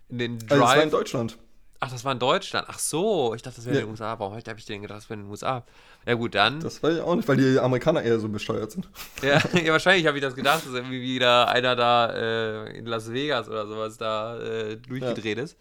[0.08, 0.90] in den Also, das war in Drive.
[0.90, 1.38] Deutschland.
[1.80, 2.66] Ach, das war in Deutschland.
[2.68, 3.86] Ach so, ich dachte, das wäre in Ja.
[3.86, 4.18] den USA.
[4.18, 5.64] Warum habe ich denn gedacht, das wäre in den USA?
[6.06, 6.58] Ja, gut, dann.
[6.60, 8.88] Das weiß ich auch nicht, weil die Amerikaner eher so besteuert sind.
[9.22, 13.12] Ja, ja wahrscheinlich habe ich das gedacht, dass irgendwie wieder einer da äh, in Las
[13.12, 15.56] Vegas oder sowas da äh, durchgedreht ist.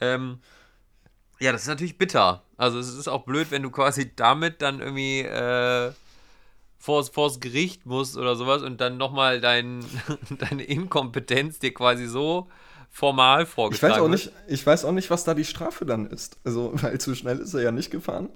[0.00, 0.40] Ähm,
[1.40, 2.42] ja, das ist natürlich bitter.
[2.56, 5.92] Also es ist auch blöd, wenn du quasi damit dann irgendwie äh,
[6.78, 9.84] vors, vors Gericht musst oder sowas und dann nochmal dein,
[10.30, 12.48] deine Inkompetenz dir quasi so
[12.98, 14.12] formal Ich vorgetragen weiß auch wird.
[14.12, 16.38] nicht, ich weiß auch nicht, was da die Strafe dann ist.
[16.44, 18.30] Also, weil zu schnell ist er ja nicht gefahren.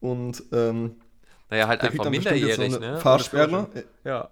[0.00, 0.96] Und ähm,
[1.50, 2.98] Naja, halt einfach minderjährig, so eine ne?
[2.98, 3.68] Fahrsperre.
[4.04, 4.30] Ja.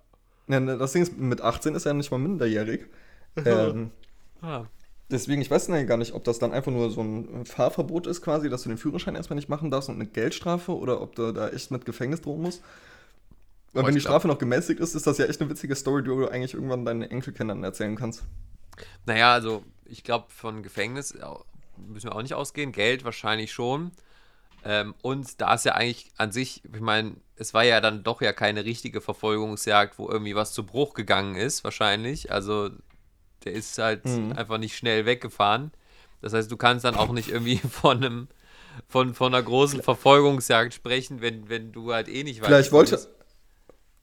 [0.48, 2.86] Ja, ne, das Ding ist, mit 18 ist er nicht mal minderjährig.
[3.44, 3.90] ähm,
[4.40, 4.66] Ah.
[5.10, 8.22] deswegen, ich weiß ja gar nicht, ob das dann einfach nur so ein Fahrverbot ist,
[8.22, 11.32] quasi, dass du den Führerschein erstmal nicht machen darfst und eine Geldstrafe oder ob du
[11.32, 12.62] da echt mit Gefängnis drohen musst.
[13.72, 15.74] Weil Boah, wenn die ich Strafe noch gemäßigt ist, ist das ja echt eine witzige
[15.76, 18.22] Story, die du eigentlich irgendwann deinen Enkelkindern erzählen kannst.
[19.06, 21.14] Naja, also ich glaube, von Gefängnis
[21.76, 22.72] müssen wir auch nicht ausgehen.
[22.72, 23.92] Geld wahrscheinlich schon.
[24.64, 28.20] Ähm, und da ist ja eigentlich an sich, ich meine, es war ja dann doch
[28.20, 32.32] ja keine richtige Verfolgungsjagd, wo irgendwie was zu Bruch gegangen ist, wahrscheinlich.
[32.32, 32.70] Also
[33.44, 34.32] der ist halt Mhm.
[34.32, 35.72] einfach nicht schnell weggefahren.
[36.20, 38.28] Das heißt, du kannst dann auch nicht irgendwie von einem
[38.88, 42.48] von, von einer großen Verfolgungsjagd sprechen, wenn, wenn du halt eh nicht weißt.
[42.48, 43.08] Vielleicht wo wollte, es-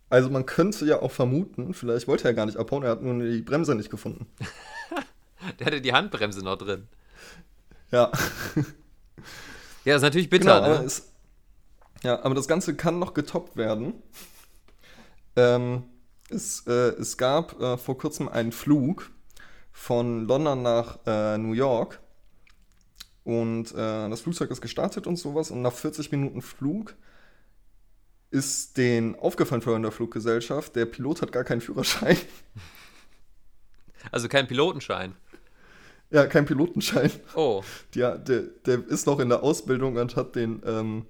[0.10, 3.24] also man könnte ja auch vermuten, vielleicht wollte er gar nicht abhauen, er hat nur
[3.24, 4.28] die Bremse nicht gefunden.
[5.60, 6.88] Der hatte die Handbremse noch drin.
[7.92, 8.12] Ja.
[9.84, 10.86] Ja, ist natürlich bitter, Genau, aber ne?
[10.86, 11.12] es,
[12.04, 13.94] ja, aber das Ganze kann noch getoppt werden.
[15.36, 15.84] Ähm,
[16.30, 19.12] es, äh, es gab äh, vor kurzem einen Flug
[19.72, 22.00] von London nach äh, New York.
[23.24, 25.52] Und äh, das Flugzeug ist gestartet und sowas.
[25.52, 26.96] Und nach 40 Minuten Flug
[28.32, 32.18] ist den aufgefallen von der Fluggesellschaft, der Pilot hat gar keinen Führerschein.
[34.12, 35.16] Also kein Pilotenschein.
[36.12, 37.12] ja, kein Pilotenschein.
[37.36, 37.64] Oh.
[37.94, 41.06] Ja, der, der ist noch in der Ausbildung und hat den, ähm,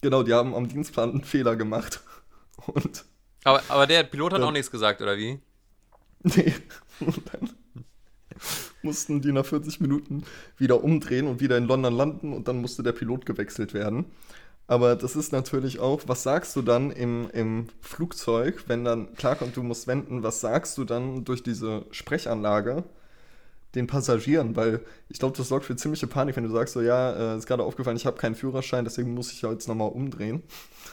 [0.00, 2.00] genau, die haben am Dienstplan einen Fehler gemacht.
[2.66, 3.04] Und,
[3.44, 4.46] Aber, aber der Pilot hat Ja.
[4.46, 5.38] auch nichts gesagt, oder wie?
[6.22, 6.54] nee,
[7.00, 7.50] und dann
[8.82, 10.24] mussten die nach 40 Minuten
[10.58, 14.06] wieder umdrehen und wieder in London landen und dann musste der Pilot gewechselt werden.
[14.66, 19.56] Aber das ist natürlich auch, was sagst du dann im, im Flugzeug, wenn dann klarkommt,
[19.56, 22.84] du musst wenden, was sagst du dann durch diese Sprechanlage
[23.74, 24.56] den Passagieren?
[24.56, 27.46] Weil ich glaube, das sorgt für ziemliche Panik, wenn du sagst, so ja, äh, ist
[27.46, 30.42] gerade aufgefallen, ich habe keinen Führerschein, deswegen muss ich jetzt nochmal umdrehen.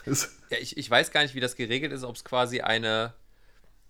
[0.49, 3.13] Ja, ich, ich weiß gar nicht, wie das geregelt ist, ob es quasi eine,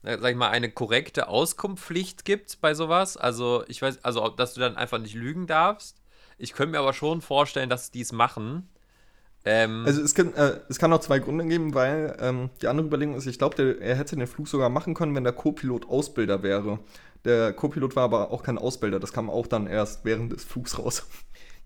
[0.03, 3.17] sag ich mal, eine korrekte Auskunftspflicht gibt bei sowas.
[3.17, 6.01] Also ich weiß, also dass du dann einfach nicht lügen darfst.
[6.37, 8.69] Ich könnte mir aber schon vorstellen, dass die es machen.
[9.43, 12.85] Ähm, Also es kann, äh, es kann auch zwei Gründe geben, weil ähm, die andere
[12.87, 16.43] Überlegung ist, ich glaube, er hätte den Flug sogar machen können, wenn der Co-Pilot Ausbilder
[16.43, 16.79] wäre.
[17.25, 20.77] Der Co-Pilot war aber auch kein Ausbilder, das kam auch dann erst während des Flugs
[20.77, 21.07] raus.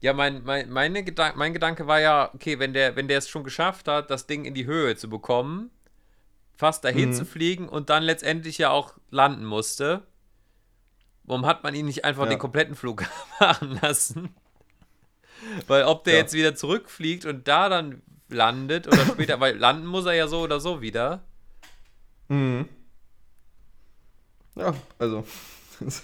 [0.01, 3.27] ja, mein, mein, meine Gedan mein Gedanke war ja, okay, wenn der, wenn der es
[3.29, 5.69] schon geschafft hat, das Ding in die Höhe zu bekommen,
[6.57, 7.13] fast dahin Mhm.
[7.13, 10.03] zu fliegen und dann letztendlich ja auch landen musste,
[11.23, 12.29] warum hat man ihn nicht einfach Ja.
[12.29, 13.03] den kompletten Flug
[13.39, 14.35] machen lassen?
[15.67, 16.19] Weil ob der Ja.
[16.21, 20.41] jetzt wieder zurückfliegt und da dann landet oder später, weil landen muss er ja so
[20.41, 21.23] oder so wieder.
[22.27, 22.67] Mhm.
[24.55, 25.25] Ja, also
[25.79, 26.03] Das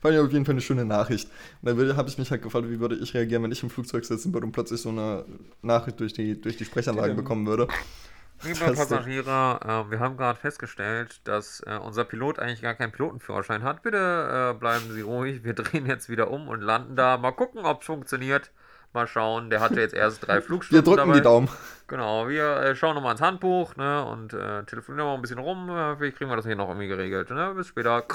[0.00, 1.28] fand ich auf jeden Fall eine schöne Nachricht.
[1.62, 4.04] Und da habe ich mich halt gefragt, wie würde ich reagieren, wenn ich im Flugzeug
[4.04, 5.24] sitzen würde und plötzlich so eine
[5.62, 7.68] Nachricht durch die, durch die Sprechanlage bekommen würde.
[8.44, 13.62] Liebe Passagiere, äh, wir haben gerade festgestellt, dass äh, unser Pilot eigentlich gar keinen Pilotenführerschein
[13.62, 13.84] hat.
[13.84, 15.44] Bitte äh, bleiben Sie ruhig.
[15.44, 17.18] Wir drehen jetzt wieder um und landen da.
[17.18, 18.50] Mal gucken, ob es funktioniert.
[18.92, 19.50] Mal schauen.
[19.50, 20.84] Der hatte jetzt erst drei Flugstunden.
[20.84, 21.18] Wir drücken dabei.
[21.18, 21.48] die Daumen.
[21.86, 25.68] Genau, wir äh, schauen nochmal ins Handbuch ne, und äh, telefonieren mal ein bisschen rum.
[25.68, 27.30] Äh, vielleicht kriegen wir das hier noch irgendwie geregelt.
[27.30, 27.52] Ne?
[27.54, 28.04] Bis später.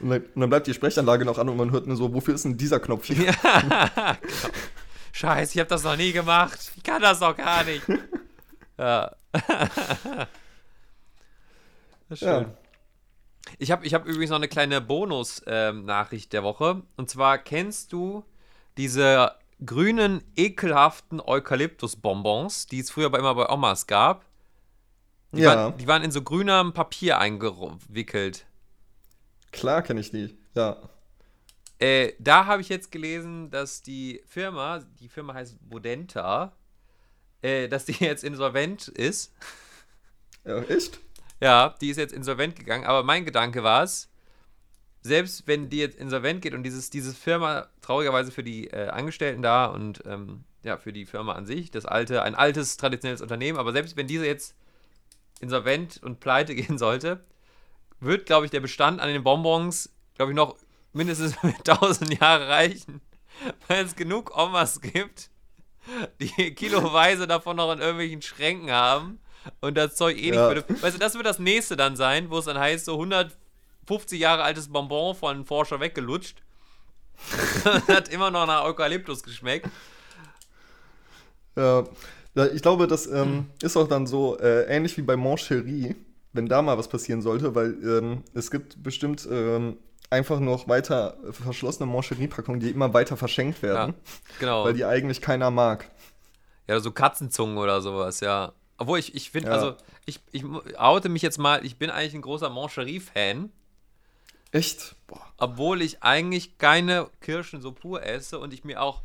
[0.00, 2.34] Und dann, und dann, bleibt die Sprechanlage noch an und man hört nur so, wofür
[2.34, 3.32] ist denn dieser Knopf hier?
[3.44, 4.16] Ja, genau.
[5.12, 6.72] Scheiße, ich habe das noch nie gemacht.
[6.76, 7.86] Ich kann das doch gar nicht.
[8.78, 9.12] Ja.
[12.12, 12.28] schön.
[12.28, 12.54] Ja.
[13.58, 16.82] Ich habe ich hab übrigens noch eine kleine Bonus-Nachricht ähm, der Woche.
[16.96, 18.24] Und zwar kennst du
[18.76, 19.32] diese
[19.64, 24.24] grünen, ekelhaften Eukalyptus-Bonbons, die es früher aber immer bei Omas gab?
[25.32, 25.54] Die ja.
[25.54, 28.46] Waren, die waren in so grünem Papier eingewickelt.
[29.50, 30.76] Klar kenne ich die, ja.
[31.78, 36.52] Äh, da habe ich jetzt gelesen, dass die Firma, die Firma heißt Bodenta,
[37.40, 39.32] äh, dass die jetzt insolvent ist.
[40.44, 41.00] Ja, echt?
[41.40, 44.11] Ja, die ist jetzt insolvent gegangen, aber mein Gedanke war es,
[45.02, 49.42] selbst wenn die jetzt insolvent geht und dieses, diese Firma traurigerweise für die äh, Angestellten
[49.42, 53.58] da und ähm, ja, für die Firma an sich, das alte, ein altes, traditionelles Unternehmen,
[53.58, 54.54] aber selbst wenn diese jetzt
[55.40, 57.24] insolvent und pleite gehen sollte,
[58.00, 60.56] wird, glaube ich, der Bestand an den Bonbons, glaube ich, noch
[60.92, 63.00] mindestens 1000 Jahre reichen,
[63.68, 65.30] weil es genug Omas gibt,
[66.20, 69.18] die kiloweise davon noch in irgendwelchen Schränken haben
[69.60, 70.52] und das Zeug eh ja.
[70.52, 70.82] nicht würde.
[70.82, 72.96] Weißt du, das wird das nächste dann sein, wo es dann heißt, so
[73.86, 76.42] 150 Jahre altes Bonbon von einem Forscher weggelutscht.
[77.88, 79.68] hat immer noch nach Eukalyptus geschmeckt.
[81.56, 81.84] Ja,
[82.52, 85.94] ich glaube, das ähm, ist auch dann so äh, ähnlich wie bei Moncherie,
[86.32, 89.76] wenn da mal was passieren sollte, weil ähm, es gibt bestimmt ähm,
[90.08, 93.94] einfach noch weiter verschlossene Moncherie-Packungen, die immer weiter verschenkt werden.
[93.94, 94.64] Ja, genau.
[94.64, 95.90] Weil die eigentlich keiner mag.
[96.68, 98.52] Ja, so Katzenzungen oder sowas, ja.
[98.78, 99.54] Obwohl ich, ich finde, ja.
[99.54, 99.74] also
[100.06, 100.44] ich, ich
[100.78, 103.50] oute mich jetzt mal, ich bin eigentlich ein großer Moncherie-Fan.
[104.52, 104.94] Echt?
[105.06, 105.26] Boah.
[105.38, 109.00] Obwohl ich eigentlich keine Kirschen so pur esse und ich mir auch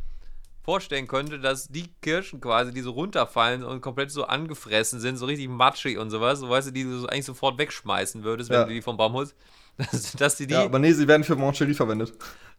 [0.68, 5.26] vorstellen könnte, dass die Kirschen quasi, die so runterfallen und komplett so angefressen sind, so
[5.26, 8.60] richtig matschig und sowas, so weißt du, die du so eigentlich sofort wegschmeißen würdest, wenn
[8.60, 8.66] ja.
[8.66, 9.34] du die vom Baum holst.
[9.78, 12.12] Dass, dass die, die ja, aber nee, sie werden für Moncherie verwendet.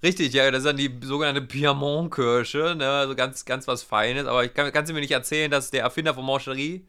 [0.05, 4.29] Richtig, ja, das ist dann die sogenannte Piemont-Kirsche, ne, also ganz, ganz was Feines.
[4.29, 6.87] Aber ich kann, kannst du mir nicht erzählen, dass der Erfinder von Moncherie,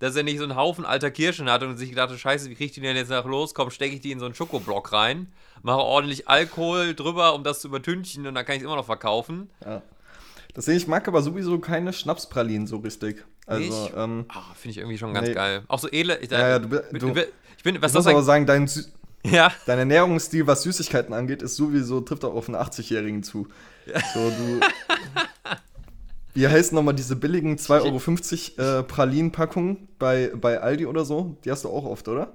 [0.00, 2.54] dass er nicht so einen Haufen alter Kirschen hatte und sich gedacht hat, scheiße, wie
[2.54, 3.54] krieg ich die denn jetzt nach los?
[3.54, 5.28] Komm, stecke ich die in so einen Schokoblock rein,
[5.62, 8.86] mache ordentlich Alkohol drüber, um das zu übertünchen und dann kann ich es immer noch
[8.86, 9.50] verkaufen.
[9.64, 9.82] Ja.
[10.56, 13.24] Deswegen, ich mag aber sowieso keine Schnapspralinen so richtig.
[13.46, 15.34] Also, ähm, oh, finde ich irgendwie schon ganz nee.
[15.34, 15.62] geil.
[15.68, 16.18] Auch so edle.
[16.18, 17.14] Ich, ja, ja, du, du,
[17.56, 18.68] ich bin, was du musst aber sagen, dein,
[19.24, 19.52] ja.
[19.66, 23.48] Dein Ernährungsstil, was Süßigkeiten angeht, ist sowieso, trifft auch auf einen 80-Jährigen zu.
[23.86, 24.00] Ja.
[24.14, 24.60] So, du.
[26.34, 31.36] Wie heißen nochmal diese billigen 2,50 Euro äh, Pralinen-Packungen bei, bei Aldi oder so?
[31.44, 32.34] Die hast du auch oft, oder?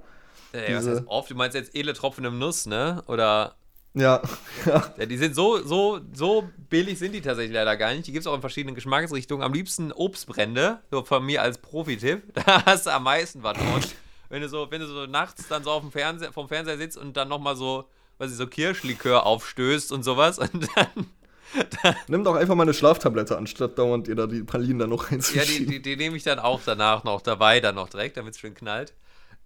[0.52, 0.76] Ey, diese...
[0.76, 1.30] was heißt oft?
[1.30, 3.02] Du meinst jetzt edle Tropfen im Nuss, ne?
[3.06, 3.56] Oder.
[3.94, 4.22] Ja.
[4.66, 4.92] ja.
[4.98, 5.06] ja.
[5.06, 8.06] die sind so, so, so billig sind die tatsächlich leider gar nicht.
[8.06, 9.44] Die gibt es auch in verschiedenen Geschmacksrichtungen.
[9.44, 12.34] Am liebsten Obstbrände, so von mir als Profi-Tipp.
[12.34, 13.82] Da hast du am meisten was von
[14.28, 16.96] wenn du so, wenn du so nachts dann so auf dem Fernseher, vom Fernseher sitzt
[16.96, 21.06] und dann nochmal so, was ich so Kirschlikör aufstößt und sowas und dann.
[22.08, 25.48] Nimm doch einfach mal eine Schlaftablette, anstatt dauernd dir da die Pralinen dann noch reinzuschieben.
[25.48, 28.34] Ja, die, die, die nehme ich dann auch danach noch dabei, dann noch direkt, damit
[28.34, 28.94] es schön knallt.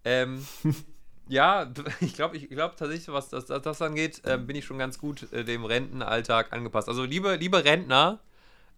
[0.05, 0.47] Ähm,
[1.29, 4.79] ja, ich glaube ich glaub tatsächlich, was das, das, das angeht, äh, bin ich schon
[4.79, 6.89] ganz gut äh, dem Rentenalltag angepasst.
[6.89, 8.21] Also, liebe, liebe Rentner,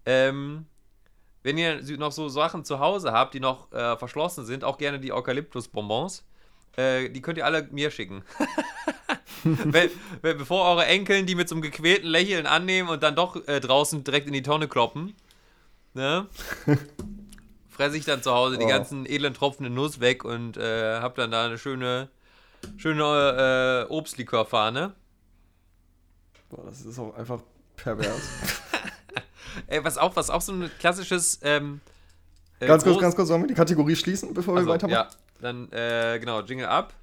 [0.04, 0.66] ähm,
[1.42, 5.00] wenn ihr noch so Sachen zu Hause habt, die noch äh, verschlossen sind, auch gerne
[5.00, 6.24] die Eukalyptusbonbons,
[6.76, 8.22] äh, die könnt ihr alle mir schicken.
[9.64, 13.46] wenn, wenn, bevor eure Enkeln die mit so einem gequälten Lächeln annehmen und dann doch
[13.48, 15.14] äh, draußen direkt in die Tonne kloppen,
[15.94, 16.26] ne?
[17.72, 18.60] fresse ich dann zu Hause oh.
[18.60, 22.08] die ganzen edlen Tropfen in Nuss weg und äh, hab dann da eine schöne,
[22.76, 24.94] schöne äh, Obstlikörfahne.
[26.50, 27.40] Boah, das ist auch einfach
[27.76, 28.20] pervers.
[29.66, 31.40] Ey, was auch, was auch so ein klassisches.
[31.42, 31.80] Ähm,
[32.60, 35.08] äh, ganz kurz, ganz kurz, sollen wir die Kategorie schließen, bevor also, wir weitermachen?
[35.10, 36.94] Ja, dann, äh, genau, Jingle ab.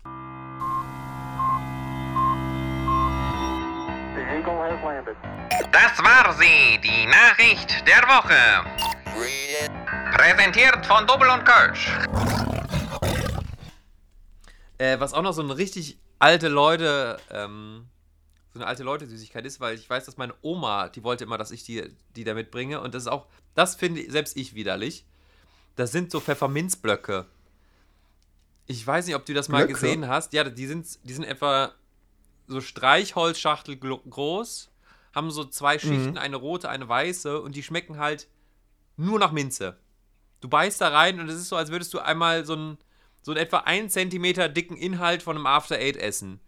[5.72, 8.65] Das war sie, die Nachricht der Woche.
[10.12, 11.91] Präsentiert von Double und Kölsch.
[14.78, 17.88] Äh, was auch noch so eine richtig alte Leute ähm,
[18.54, 21.52] so eine alte Leute-Süßigkeit ist, weil ich weiß, dass meine Oma, die wollte immer, dass
[21.52, 22.82] ich die, die da mitbringe.
[22.82, 25.06] Und das ist auch, das finde selbst ich widerlich.
[25.76, 27.26] Das sind so Pfefferminzblöcke.
[28.65, 29.74] Ich weiß nicht, ob du das mal Blöcke?
[29.74, 30.34] gesehen hast.
[30.34, 31.74] Ja, die sind, die sind etwa
[32.49, 34.69] so Streichholzschachtel groß,
[35.13, 38.27] haben so zwei Schichten, eine rote, eine weiße und die schmecken halt
[38.97, 39.77] nur nach Minze.
[40.41, 42.77] Du beißt da rein und es ist so, als würdest du einmal so einen,
[43.21, 46.39] so einen etwa 1 Zentimeter dicken Inhalt von einem After Eight essen.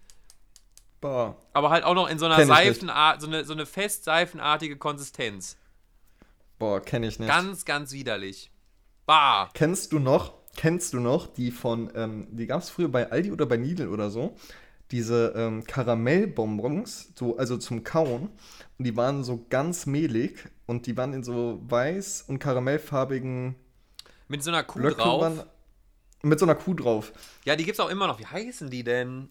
[1.02, 1.36] Boah.
[1.54, 2.46] Aber halt auch noch in so einer.
[2.46, 5.58] Seifenart, so eine, so eine fest seifenartige Konsistenz.
[6.60, 7.28] Boah, kenne ich nicht.
[7.28, 8.52] Ganz, ganz widerlich.
[9.08, 9.50] Bah.
[9.54, 13.32] Kennst du noch, kennst du noch die von, ähm, die gab es früher bei Aldi
[13.32, 14.36] oder bei Lidl oder so,
[14.92, 18.30] diese ähm, Karamellbonbons, so, also zum Kauen.
[18.78, 23.56] Und die waren so ganz mehlig und die waren in so weiß und karamellfarbigen
[24.28, 25.22] Mit so einer Kuh Blöcken drauf.
[25.22, 25.44] waren-
[26.24, 27.14] mit so einer Kuh drauf.
[27.46, 28.20] Ja, die gibt's auch immer noch.
[28.20, 29.30] Wie heißen die denn?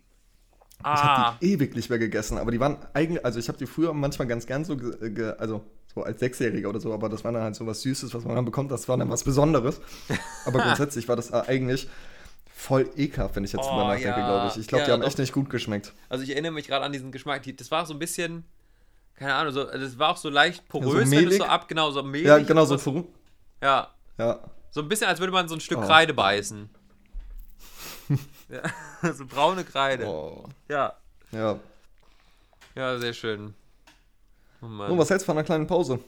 [0.79, 3.59] Ich Ah, habe die ewig nicht mehr gegessen, aber die waren eigentlich, also ich habe
[3.59, 5.63] die früher manchmal ganz gern so, ge, ge, also
[5.95, 8.35] so als Sechsjähriger oder so, aber das war dann halt so was Süßes, was man
[8.37, 9.81] dann bekommt, das war dann was Besonderes.
[10.47, 11.89] Aber grundsätzlich war das eigentlich
[12.61, 14.27] voll ekelhaft, wenn ich jetzt Oh, drüber nachdenke, ja.
[14.27, 14.57] glaube ich.
[14.61, 15.09] Ich glaube, Ja, die haben doch.
[15.09, 15.93] echt nicht gut geschmeckt.
[16.09, 17.43] also ich erinnere mich gerade an diesen Geschmack.
[17.57, 18.45] Das war so ein bisschen,
[19.15, 21.91] keine Ahnung, so, das war auch so leicht porös, so wenn du so ab, genau,
[21.91, 22.27] so mehlig.
[22.27, 22.75] Ja, genau, so.
[22.77, 23.07] verru-
[23.63, 25.83] Ja, Ja, so ein bisschen, als würde man so ein Stück Oh.
[25.87, 26.69] Kreide beißen.
[28.49, 30.07] ja, so braune Kreide.
[30.07, 30.45] oh.
[30.69, 30.95] Ja,
[31.33, 31.59] ja.
[32.75, 33.55] ja, sehr schön.
[34.63, 34.91] Oh Mann.
[34.91, 35.99] Und was hältst du von einer kleinen Pause?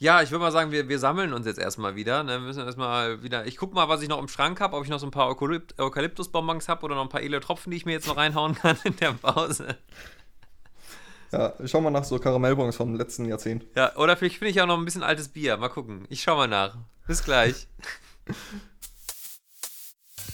[0.00, 2.22] Ja, ich würde mal sagen, wir, wir sammeln uns jetzt erstmal wieder.
[2.22, 2.32] Ne?
[2.32, 3.46] Wir müssen erstmal wieder.
[3.46, 5.28] Ich gucke mal, was ich noch im Schrank habe, ob ich noch so ein paar
[5.28, 8.54] Eukalypt Eukalyptusbonbons habe oder noch ein paar edle Tropfen, die ich mir jetzt noch reinhauen
[8.54, 9.76] kann in der Pause.
[11.32, 13.66] Ja, ich schau mal nach so Karamellbons vom letzten Jahrzehnt.
[13.76, 15.58] Ja, oder vielleicht finde ich auch noch ein bisschen altes Bier.
[15.58, 16.06] Mal gucken.
[16.08, 16.78] Ich schau mal nach.
[17.06, 17.68] Bis gleich.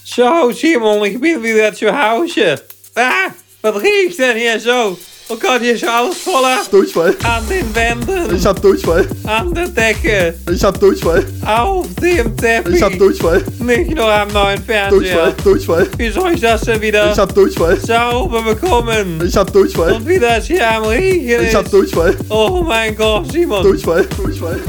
[0.04, 2.62] Zo, Simon, ik ben weer zu Hause.
[2.94, 4.96] Ah, wat riecht denn hier so?
[5.28, 6.58] Oh Gott, hier ist alles voller.
[6.70, 7.16] Durchfall.
[7.24, 9.08] An den Wänden, Ich hab Durchfall.
[9.24, 11.26] an der Decke, Ich hab Durchfall.
[11.44, 12.76] auf dem Teppich.
[12.76, 13.42] Ich hab Durchfall.
[13.58, 14.92] Nicht nur am neuen Durchfall.
[14.92, 15.32] Fernseher.
[15.42, 15.88] Durchfall.
[15.98, 17.76] Wie soll ich das denn wieder Ich hab Durchfall.
[17.80, 19.20] sauber bekommen?
[19.26, 19.94] Ich hab Durchfall.
[19.94, 21.72] Und wie das hier am Riechen Ich hab ist.
[21.72, 22.16] Durchfall.
[22.28, 23.64] Oh mein Gott, Simon.
[23.64, 24.06] Durchfall.
[24.16, 24.60] Durchfall.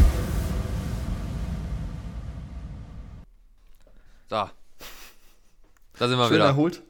[4.30, 4.36] So.
[6.00, 6.46] Da sind wir Schön wieder.
[6.46, 6.82] erholt.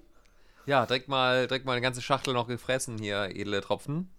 [0.68, 4.12] Ja, direkt mal, direkt mal eine ganze Schachtel noch gefressen hier, edle Tropfen.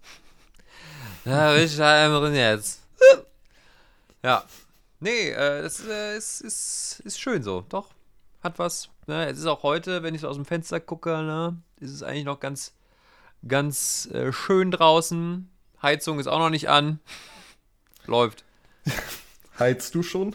[1.27, 2.83] Ja, richtig drin jetzt.
[4.23, 4.45] Ja.
[4.99, 7.67] Nee, äh, das äh, ist, ist, ist schön so.
[7.69, 7.91] Doch.
[8.43, 8.89] Hat was.
[9.07, 9.27] Ne?
[9.29, 12.25] Es ist auch heute, wenn ich so aus dem Fenster gucke, ne, ist es eigentlich
[12.25, 12.73] noch ganz,
[13.47, 15.51] ganz äh, schön draußen.
[15.83, 16.99] Heizung ist auch noch nicht an.
[18.07, 18.45] Läuft.
[19.59, 20.35] Heizt du schon?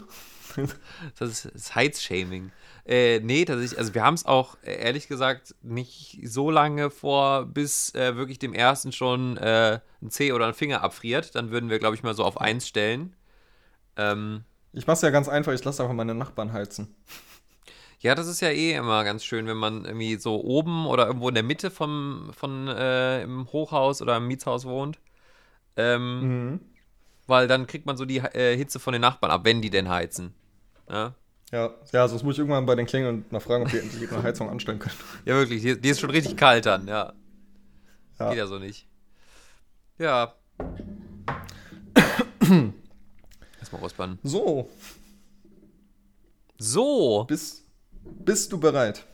[1.18, 2.50] Das ist, ist Heizshaming.
[2.86, 7.46] Äh, nee, tatsächlich, also wir haben es auch äh, ehrlich gesagt nicht so lange vor,
[7.46, 11.34] bis äh, wirklich dem ersten schon äh, ein Zeh oder ein Finger abfriert.
[11.34, 13.14] Dann würden wir, glaube ich, mal so auf 1 stellen.
[13.96, 16.94] Ähm, Ich mach's ja ganz einfach, ich lasse einfach meine Nachbarn heizen.
[18.00, 21.28] ja, das ist ja eh immer ganz schön, wenn man irgendwie so oben oder irgendwo
[21.28, 24.98] in der Mitte vom, von äh, im Hochhaus oder im Mietshaus wohnt.
[25.76, 26.20] Ähm,
[26.52, 26.60] Mhm.
[27.26, 29.88] Weil dann kriegt man so die äh, Hitze von den Nachbarn ab, wenn die denn
[29.88, 30.34] heizen.
[30.90, 31.14] Ja,
[31.52, 34.22] Ja, ja, sonst muss ich irgendwann bei den Klingeln mal fragen, ob die endlich eine
[34.22, 34.94] Heizung anstellen können.
[35.24, 37.12] ja wirklich, die, die ist schon richtig kalt dann, ja.
[38.18, 38.28] Ja.
[38.28, 38.86] Geht ja so nicht.
[39.98, 40.34] Ja.
[43.60, 44.18] Erstmal räuspern.
[44.22, 44.68] So,
[46.58, 47.24] So.
[47.24, 47.64] bist,
[48.04, 49.04] bist du bereit?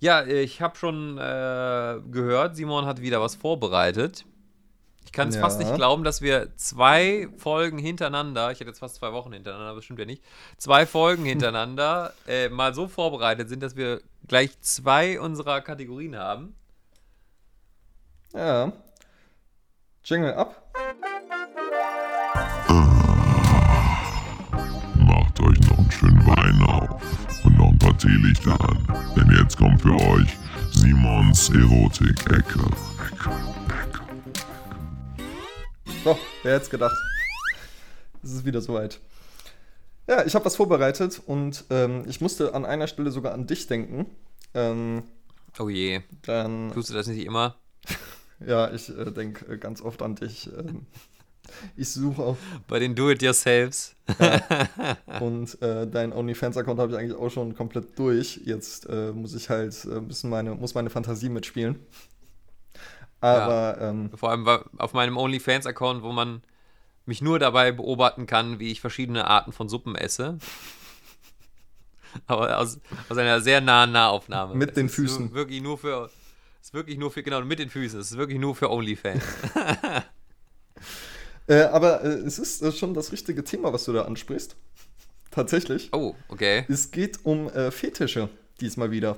[0.00, 4.24] Ja, ich habe schon äh, gehört, Simon hat wieder was vorbereitet.
[5.12, 5.42] Ich kann es Ja.
[5.42, 9.68] fast nicht glauben, dass wir zwei Folgen hintereinander, ich hätte jetzt fast zwei Wochen hintereinander,
[9.68, 10.24] aber das stimmt ja nicht,
[10.56, 16.54] zwei Folgen hintereinander äh, mal so vorbereitet sind, dass wir gleich zwei unserer Kategorien haben.
[18.32, 18.72] Ja.
[20.02, 20.72] Jingle ab.
[24.96, 27.02] Macht euch noch einen schönen Wein auf
[27.44, 29.12] und noch ein paar Teelichter an.
[29.14, 30.38] Denn jetzt kommt für euch
[30.70, 32.38] Simons Erotik-Ecke.
[32.38, 32.64] Ecke,
[33.28, 33.61] Ecke.
[36.04, 36.96] So, wer hätte es gedacht?
[38.24, 39.00] Es ist wieder soweit.
[40.08, 43.68] Ja, ich habe was vorbereitet und ähm, ich musste an einer Stelle sogar an dich
[43.68, 44.06] denken.
[44.52, 45.04] Ähm,
[45.58, 47.56] Oh je, dann, tust du das nicht immer?
[48.46, 50.50] ja, ich äh, denke äh, ganz oft an dich.
[50.58, 50.86] Ähm,
[51.76, 53.94] ich suche auf Bei den Do-It-Yourselfs.
[55.20, 58.40] und äh, dein OnlyFans-Account habe ich eigentlich auch schon komplett durch.
[58.44, 61.78] Jetzt äh, muss ich halt äh, ein bisschen meine, muss meine Fantasie mitspielen.
[63.22, 64.46] Aber ähm, Vor allem
[64.78, 66.42] auf meinem OnlyFans-Account, wo man
[67.06, 70.38] mich nur dabei beobachten kann, wie ich verschiedene Arten von Suppen esse.
[72.26, 74.54] Aber aus, aus einer sehr nahen Nahaufnahme.
[74.54, 75.34] Mit Es den ist nur- Füßen.
[75.34, 76.10] Wirklich nur für.
[76.60, 77.98] Es ist wirklich nur für, genau, mit den Füßen.
[77.98, 79.24] Es ist wirklich nur für OnlyFans.
[81.48, 84.56] äh, aber äh, es ist äh, schon das richtige Thema, was du da ansprichst.
[85.30, 85.88] Tatsächlich.
[85.92, 86.64] Oh, okay.
[86.68, 88.28] Es geht um äh, Fetische
[88.60, 89.16] diesmal wieder.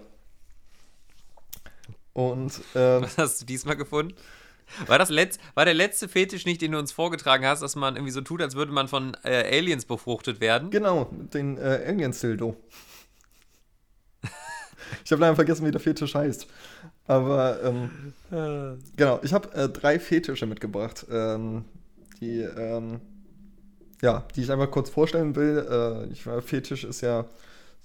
[2.15, 4.15] Und ähm, Was hast du diesmal gefunden?
[4.87, 7.97] War, das letz war der letzte Fetisch nicht, den du uns vorgetragen hast, dass man
[7.97, 10.71] irgendwie so tut, als würde man von äh, Aliens befruchtet werden?
[10.71, 12.57] genau, den äh, Aliens-Dildo.
[15.05, 16.47] ich habe leider vergessen, wie der Fetisch heißt.
[17.07, 18.15] Aber ähm,
[18.97, 21.65] genau, ich habe äh, drei Fetische mitgebracht, ähm,
[22.21, 23.01] die, ähm,
[24.01, 25.67] ja, die ich einfach kurz vorstellen will.
[25.71, 27.27] Äh, ich, weiß, Fetisch ist ja,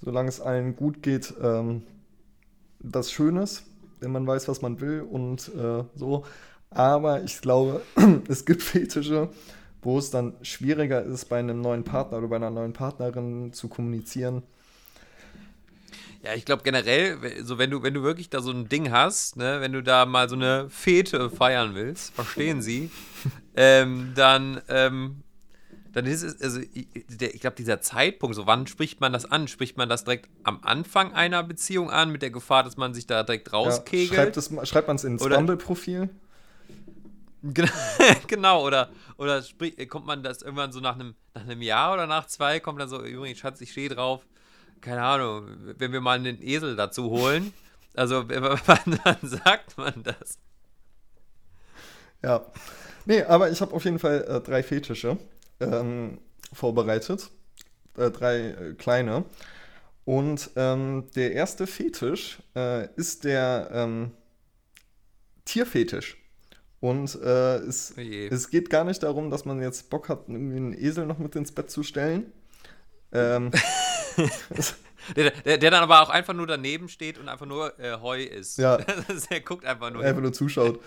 [0.01, 1.83] solange es allen gut geht, ähm,
[2.79, 3.63] das Schönes,
[3.99, 6.25] wenn man weiß, was man will und äh, so.
[6.71, 7.81] Aber ich glaube,
[8.27, 9.29] es gibt Fetische,
[9.81, 13.67] wo es dann schwieriger ist, bei einem neuen Partner oder bei einer neuen Partnerin zu
[13.67, 14.43] kommunizieren.
[16.21, 19.37] Ja, ich glaube generell, so wenn du, wenn du wirklich da so ein Ding hast,
[19.37, 22.91] ne, wenn du da mal so eine Fete feiern willst, verstehen Sie,
[23.55, 25.23] ähm, dann, ähm,
[25.93, 29.47] dann ist es, also ich, ich glaube, dieser Zeitpunkt, so wann spricht man das an?
[29.47, 33.07] Spricht man das direkt am Anfang einer Beziehung an, mit der Gefahr, dass man sich
[33.07, 34.09] da direkt Ja, rauskegelt?
[34.13, 36.09] schreibt es ma- schreibt man es ins Bumble-Profil?
[37.41, 37.71] Genau,
[38.27, 42.05] genau, oder, oder sprich, kommt man das irgendwann so nach einem, nach einem Jahr oder
[42.05, 44.25] nach zwei, kommt dann so, übrigens, Schatz, ich stehe drauf,
[44.81, 47.53] keine Ahnung, wenn wir mal einen Esel dazu holen.
[47.95, 50.37] Also, wann, wann sagt man das?
[52.21, 52.45] Ja.
[53.05, 55.17] Nee, aber ich habe auf jeden Fall äh, drei Fetische
[55.59, 56.19] ähm,
[56.53, 57.29] vorbereitet.
[57.97, 59.25] Äh, drei äh, kleine.
[60.05, 64.11] Und ähm, der erste Fetisch äh, ist der ähm,
[65.45, 66.17] Tierfetisch.
[66.79, 70.57] Und äh, es, Oh es geht gar nicht darum, dass man jetzt Bock hat, irgendwie
[70.57, 72.31] einen Esel noch mit ins Bett zu stellen.
[73.11, 73.51] Ähm,
[75.15, 78.21] Der, der, der dann aber auch einfach nur daneben steht und einfach nur äh, Heu
[78.21, 78.57] ist.
[78.57, 78.77] Ja.
[79.29, 80.03] der guckt einfach nur.
[80.03, 80.79] einfach nur zuschaut.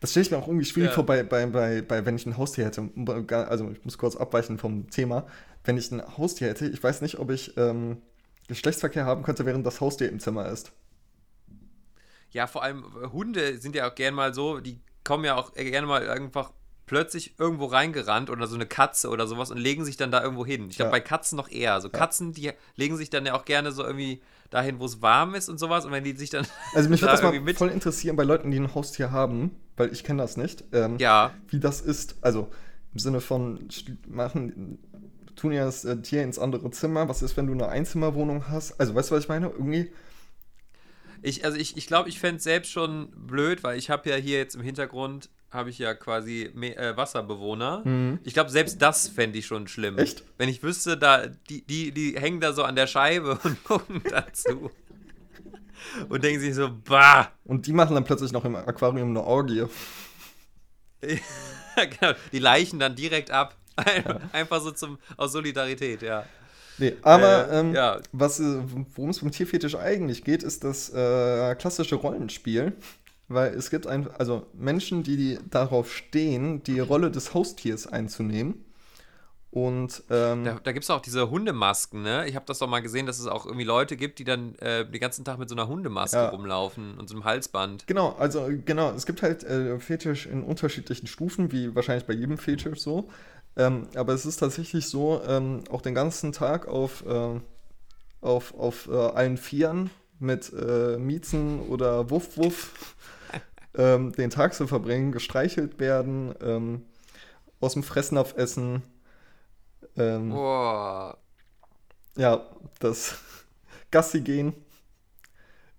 [0.00, 0.94] Das stelle ich mir auch irgendwie schwierig Ja.
[0.94, 2.88] vor, bei, bei, bei, bei, wenn ich ein Haustier hätte.
[3.48, 5.26] Also ich muss kurz abweichen vom Thema.
[5.64, 7.98] Wenn ich ein Haustier hätte, ich weiß nicht, ob ich ähm,
[8.48, 10.72] Geschlechtsverkehr haben könnte, während das Haustier im Zimmer ist.
[12.30, 15.52] Ja, vor allem äh, Hunde sind ja auch gern mal so, die kommen ja auch
[15.54, 16.52] gerne mal einfach
[16.86, 20.44] plötzlich irgendwo reingerannt oder so eine Katze oder sowas und legen sich dann da irgendwo
[20.44, 20.68] hin.
[20.70, 20.92] Ich glaube, Ja.
[20.92, 21.74] bei Katzen noch eher.
[21.74, 25.34] Also Katzen, die legen sich dann ja auch gerne so irgendwie dahin, wo es warm
[25.34, 25.84] ist und sowas.
[25.84, 26.46] Und wenn die sich dann.
[26.74, 29.52] Also mich würde da das mal mit- voll interessieren bei Leuten, die ein Haustier haben,
[29.76, 30.64] weil ich kenne das nicht.
[30.72, 31.32] Ähm, Ja.
[31.48, 32.50] Wie das ist, also
[32.92, 33.68] im Sinne von
[34.08, 34.78] machen,
[35.36, 37.08] tun ja das äh, Tier ins andere Zimmer.
[37.08, 38.78] Was ist, wenn du eine Einzimmerwohnung hast?
[38.80, 39.46] Also weißt du, was ich meine?
[39.46, 39.92] Irgendwie.
[41.22, 44.16] Ich, also ich, ich glaube, ich fände es selbst schon blöd, weil ich habe ja
[44.16, 47.82] hier jetzt im Hintergrund, habe ich ja quasi Me äh, Wasserbewohner.
[48.24, 49.94] Ich glaube, selbst das fände ich schon schlimm.
[49.94, 50.00] Mhm.
[50.00, 50.22] Echt?
[50.38, 54.02] Wenn ich wüsste, da, die, die, die hängen da so an der Scheibe und gucken
[54.08, 54.70] dazu.
[56.08, 57.32] und denken sich so, bah!
[57.44, 59.64] Und die machen dann plötzlich noch im Aquarium eine Orgie.
[61.00, 63.56] genau, die Leichen dann direkt ab.
[63.76, 66.24] Ein- Einfach so zum, aus Solidarität, ja.
[66.78, 67.96] Nee, aber Äh, ähm, ja.
[67.96, 72.72] äh, worum es beim Tierfetisch eigentlich geht, ist das äh, klassische Rollenspiel.
[73.32, 78.64] Weil es gibt ein, also Menschen, die, die darauf stehen, die Rolle des Haustiers einzunehmen.
[79.52, 82.28] Und ähm, Da, da gibt es auch diese Hundemasken, ne?
[82.28, 84.84] Ich habe das doch mal gesehen, dass es auch irgendwie Leute gibt, die dann äh,
[84.88, 86.28] den ganzen Tag mit so einer Hundemaske Ja.
[86.30, 87.86] rumlaufen und so einem Halsband.
[87.86, 92.36] Genau, also genau, es gibt halt äh, Fetisch in unterschiedlichen Stufen, wie wahrscheinlich bei jedem
[92.36, 93.08] Fetisch so.
[93.56, 97.40] Ähm, aber es ist tatsächlich so, ähm, auch den ganzen Tag auf, äh,
[98.20, 102.94] auf, auf äh, allen Vieren mit äh, Miezen oder Wuff Wuff
[103.80, 106.82] ähm, den Tag zu verbringen, gestreichelt werden, ähm,
[107.60, 108.82] aus dem Fressnapf essen.
[109.96, 111.16] Ähm, Boah.
[112.16, 112.44] Ja,
[112.78, 113.14] das
[113.90, 114.52] Gassi gehen,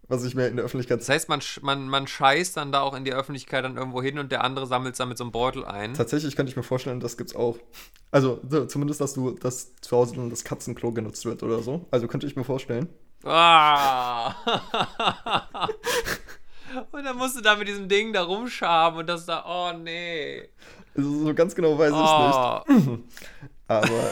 [0.07, 2.81] was ich mir in der Öffentlichkeit Das heißt, man, sch- man, man scheißt dann da
[2.81, 5.23] auch in die Öffentlichkeit dann irgendwo hin und der andere sammelt es dann mit so
[5.23, 5.93] einem Beutel ein.
[5.93, 7.57] Tatsächlich könnte ich mir vorstellen, das gibt's auch.
[8.09, 11.85] Also so, zumindest, dass du das zu Hause dann das Katzenklo genutzt wird oder so.
[11.91, 12.89] Also könnte ich mir vorstellen.
[13.23, 14.33] Ah.
[16.91, 20.49] und dann musst du da mit diesem Ding da rumschaben und das da, oh nee.
[20.95, 22.87] Also so ganz genau weiß ich es nicht.
[22.89, 22.97] Oh.
[23.67, 24.11] Aber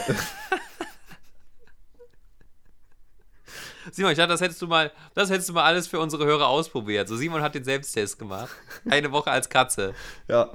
[3.92, 6.48] Simon, ich dachte, das hättest du mal, das hättest du mal alles für unsere Hörer
[6.48, 7.08] ausprobiert.
[7.08, 8.50] So, Simon hat den Selbsttest gemacht.
[8.88, 9.94] Eine Woche als Katze.
[10.28, 10.50] ja,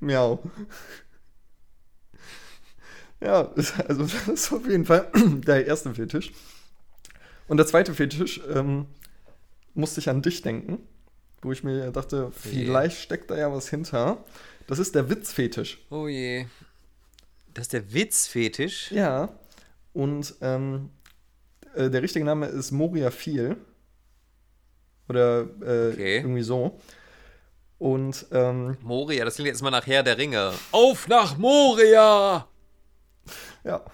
[0.00, 0.42] miau.
[3.20, 3.52] Ja,
[3.88, 6.32] also das ist auf jeden Fall der erste Fetisch.
[7.48, 8.86] Und der zweite Fetisch ähm,
[9.74, 10.86] musste ich an dich denken,
[11.42, 14.24] wo ich mir dachte, vielleicht steckt da ja was hinter.
[14.66, 15.78] Das ist der Witzfetisch.
[15.90, 16.46] Oh je.
[17.52, 18.90] Das ist der Witzfetisch.
[18.92, 19.28] Ja,
[19.92, 20.90] und ähm,
[21.74, 23.56] äh, der richtige Name ist Moria Viel.
[25.08, 26.16] Oder äh, Okay.
[26.18, 26.78] irgendwie so.
[27.78, 30.52] Und ähm, Moria, das klingt jetzt mal nach Herr der Ringe.
[30.70, 32.46] Auf nach Moria!
[33.64, 33.84] ja.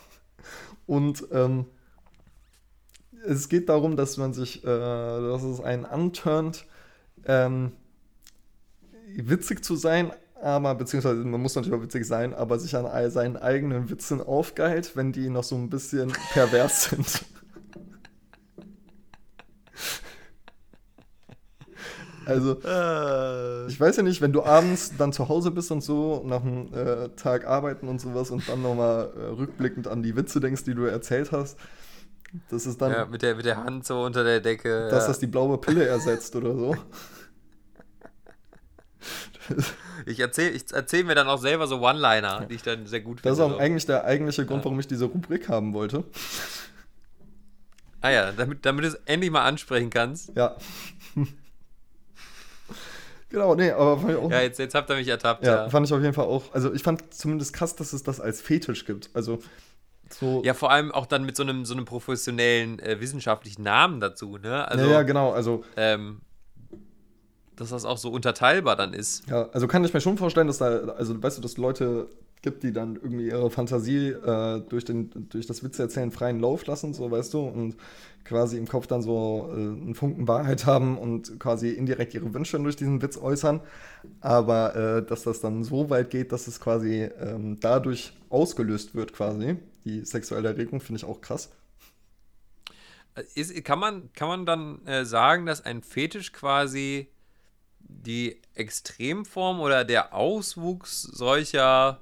[0.86, 1.64] Und ähm,
[3.26, 6.66] es geht darum, dass man sich, äh, dass es einen anturnt,
[7.28, 7.72] ähm,
[9.14, 13.10] witzig zu sein, aber, beziehungsweise man muss natürlich auch witzig sein, aber sich an all
[13.10, 17.24] seinen eigenen Witzen aufgeilt, wenn die noch so ein bisschen pervers sind.
[22.24, 22.58] Also,
[23.68, 26.72] ich weiß ja nicht, wenn du abends dann zu Hause bist und so, nach einem
[26.74, 30.74] äh, Tag arbeiten und sowas und dann nochmal äh, rückblickend an die Witze denkst, die
[30.74, 31.56] du erzählt hast,
[32.50, 34.88] das ist dann, Ja, mit der, mit der Hand so unter der Decke.
[34.90, 35.08] dass ja.
[35.08, 36.76] das die blaue Pille ersetzt oder so.
[40.07, 43.18] Ich erzähle ich erzähl mir dann auch selber so One-Liner, die ich dann sehr gut
[43.24, 43.57] Das ist finde.
[43.57, 46.05] auch eigentlich der eigentliche Grund, warum ich diese Rubrik haben wollte.
[48.01, 50.32] ah ja, damit, damit du es endlich mal ansprechen kannst.
[50.34, 50.57] Ja.
[53.28, 55.44] genau, nee, aber fand ich auch, Ja, ja, jetzt, jetzt habt ihr mich ertappt.
[55.44, 56.53] Ja, fand ich auf jeden Fall auch.
[56.55, 59.11] Also ich fand zumindest krass, dass es das als Fetisch gibt.
[59.14, 59.40] Also
[60.11, 60.42] so.
[60.44, 64.38] ja vor allem auch dann mit so einem, so einem professionellen äh, wissenschaftlichen Namen dazu,
[64.38, 64.66] ne?
[64.66, 65.32] Also, ja, ja, genau.
[65.32, 66.22] Also, ähm,
[67.59, 69.28] dass das auch so unterteilbar dann ist.
[69.28, 72.09] ja, also kann ich mir schon vorstellen, dass da, also weißt du, dass Leute
[72.40, 76.94] gibt, die dann irgendwie ihre Fantasie äh, durch, den, durch das Witzeerzählen freien Lauf lassen,
[76.94, 77.76] so weißt du, und
[78.24, 82.59] quasi im Kopf dann so äh, einen Funken Wahrheit haben und quasi indirekt ihre Wünsche
[82.59, 83.61] durch diesen Witz äußern.
[84.20, 89.12] Aber äh, dass das dann so weit geht, dass es quasi ähm, dadurch ausgelöst wird,
[89.12, 91.50] quasi, die sexuelle Erregung, finde ich auch krass.
[93.34, 97.09] Ist, kann, man, kann man dann äh, sagen, dass ein Fetisch quasi
[97.89, 102.01] die Extremform oder der Auswuchs solcher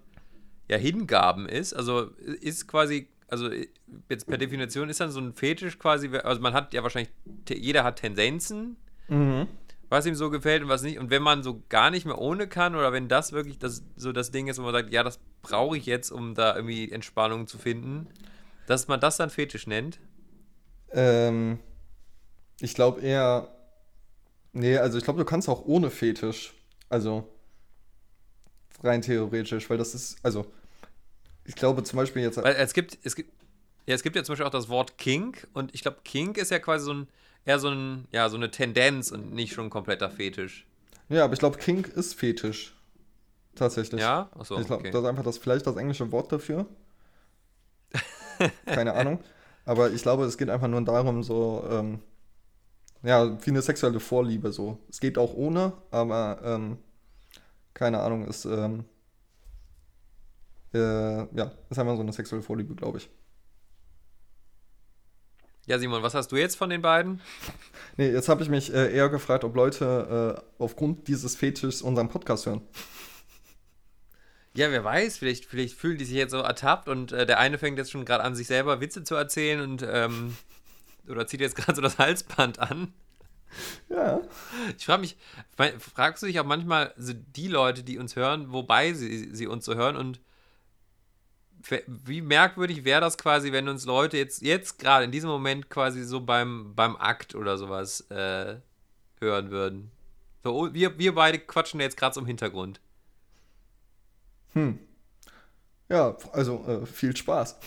[0.69, 1.73] ja, Hingaben ist?
[1.73, 2.11] Also
[2.41, 3.49] ist quasi, also
[4.09, 7.13] jetzt per Definition ist dann so ein Fetisch quasi, also man hat ja wahrscheinlich,
[7.49, 8.77] jeder hat Tendenzen,
[9.89, 10.99] was ihm so gefällt und was nicht.
[10.99, 14.13] Und wenn man so gar nicht mehr ohne kann oder wenn das wirklich das, so
[14.13, 17.47] das Ding ist, wo man sagt, ja, das brauche ich jetzt, um da irgendwie Entspannung
[17.47, 18.09] zu finden,
[18.67, 20.01] dass man das dann Fetisch nennt?
[20.91, 21.61] Ähm,
[22.61, 23.49] ich glaube eher.
[24.57, 26.55] Nee, also ich glaube, du kannst auch ohne Fetisch.
[26.89, 27.29] Also
[28.83, 30.47] rein theoretisch, weil das ist, also
[31.45, 32.43] ich glaube zum Beispiel jetzt.
[32.43, 33.31] Weil es gibt, es gibt,
[33.85, 36.51] ja, es gibt ja zum Beispiel auch das Wort Kink und ich glaube, Kink ist
[36.51, 37.09] ja quasi so ein,
[37.45, 40.67] eher so ein, ja, so eine Tendenz und nicht schon ein kompletter Fetisch.
[41.11, 42.75] Ja, aber ich glaube, Kink ist Fetisch.
[43.57, 44.01] Tatsächlich.
[44.01, 44.31] Ja?
[44.39, 44.91] Achso, ich glaube, okay.
[44.91, 46.67] das ist einfach das vielleicht das englische Wort dafür.
[48.65, 49.21] Keine Ahnung.
[49.67, 52.01] Aber ich glaube, es geht einfach nur darum, so, ähm,
[53.03, 54.79] ja, wie eine sexuelle Vorliebe so.
[54.89, 56.79] Es geht auch ohne, aber ähm,
[57.75, 58.85] keine Ahnung, ist, ähm,
[60.75, 60.79] äh,
[61.37, 63.11] ja, ist einfach so eine sexuelle Vorliebe, glaube ich.
[65.67, 67.21] Ja, Simon, was hast du jetzt von den beiden?
[67.99, 72.11] Nee, jetzt habe ich mich äh, eher gefragt, ob Leute äh, aufgrund dieses Fetischs unseren
[72.11, 72.61] Podcast hören.
[74.55, 77.57] Ja, wer weiß, vielleicht, vielleicht fühlen die sich jetzt so ertappt und äh, der eine
[77.57, 80.37] fängt jetzt schon gerade an, sich selber Witze zu erzählen und ähm,
[81.09, 82.93] oder zieht jetzt gerade so das Halsband an.
[83.89, 84.21] Ja.
[84.77, 85.17] Ich frage mich,
[85.79, 89.65] fragst du dich auch manchmal, so die Leute, die uns hören, wobei sie, sie uns
[89.65, 90.21] so hören und
[91.87, 96.05] wie merkwürdig wäre das quasi, wenn uns Leute jetzt, jetzt gerade in diesem Moment quasi
[96.05, 98.57] so beim, beim Akt oder sowas äh,
[99.21, 99.91] hören würden.
[100.45, 102.81] So, oh, wir, wir beide quatschen jetzt gerade so im Hintergrund.
[105.89, 107.59] Ja, also äh, viel Spaß.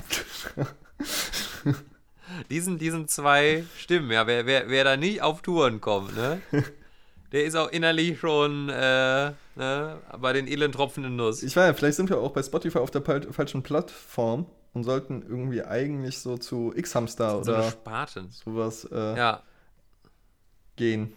[2.50, 6.42] Diesen, diesen zwei Stimmen, ja, wer, wer, wer da nicht auf Touren kommt, ne?
[7.32, 11.44] Der ist auch innerlich schon äh, ne, bei den elend tropfenden Nuss.
[11.44, 15.22] Ich weiß ja, vielleicht sind wir auch bei Spotify auf der falschen Plattform und sollten
[15.22, 18.32] irgendwie eigentlich so zu X-Hamster so oder Spaten.
[18.32, 19.44] sowas äh, Ja.
[20.76, 21.14] gehen.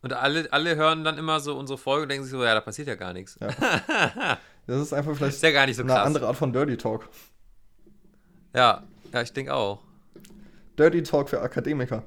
[0.00, 2.60] Und alle, alle hören dann immer so unsere Folge und denken sich so, ja, da
[2.60, 3.38] passiert ja gar nichts.
[4.66, 6.06] Das ist einfach vielleicht Ist ja gar nicht so eine krass.
[6.06, 7.08] andere Art von Dirty Talk.
[8.54, 9.82] Ja, ja, ich denke auch.
[10.78, 12.02] Dirty Talk für Akademiker.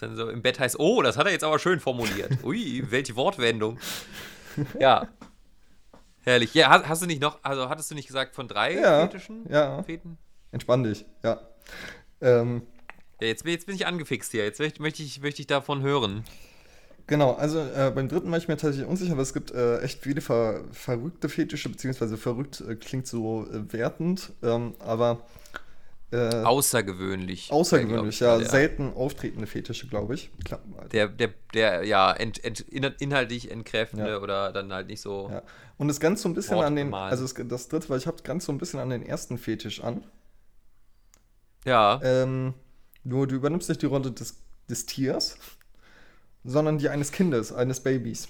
[0.00, 2.42] Dann so im Bett heißt, oh, das hat er jetzt aber schön formuliert.
[2.44, 3.78] Ui, welche Wortwendung.
[4.80, 5.08] Ja.
[6.22, 6.54] Herrlich.
[6.54, 9.46] Ja, hast, hast du nicht noch, also hattest du nicht gesagt von drei Ja, Fetischen?
[9.48, 9.82] ja.
[9.84, 10.18] Feten?
[10.50, 11.40] Entspann dich, ja.
[12.20, 12.62] Ähm,
[13.20, 14.44] Ja, jetzt, bin- jetzt bin ich angefixt hier.
[14.44, 16.24] Jetzt möchte, möchte, ich, möchte ich davon hören.
[17.12, 20.00] Genau, also äh, beim dritten war ich mir tatsächlich unsicher, aber es gibt äh, echt
[20.00, 25.20] viele ver verrückte Fetische, beziehungsweise verrückt äh, klingt so äh, wertend, ähm, aber
[26.10, 27.52] äh, Außergewöhnlich.
[27.52, 30.30] außergewöhnlich, wär, ja, ich, der, selten auftretende Fetische, glaube ich.
[30.42, 30.60] Klar,
[30.90, 34.18] der, der, der, ja, ent, ent, in- inhaltlich entkräftende Ja.
[34.20, 35.28] oder dann halt nicht so.
[35.30, 35.42] ja.
[35.76, 38.06] Und es grenzt so ein bisschen Wort an den, also es, das dritte, weil ich
[38.06, 40.02] habe grenzt so ein bisschen an den ersten Fetisch an.
[41.66, 42.00] Ja.
[42.02, 42.54] Ähm,
[43.04, 44.38] nur du übernimmst nicht die Rolle des,
[44.70, 45.36] des Tiers,
[46.44, 48.28] sondern die eines Kindes, eines Babys.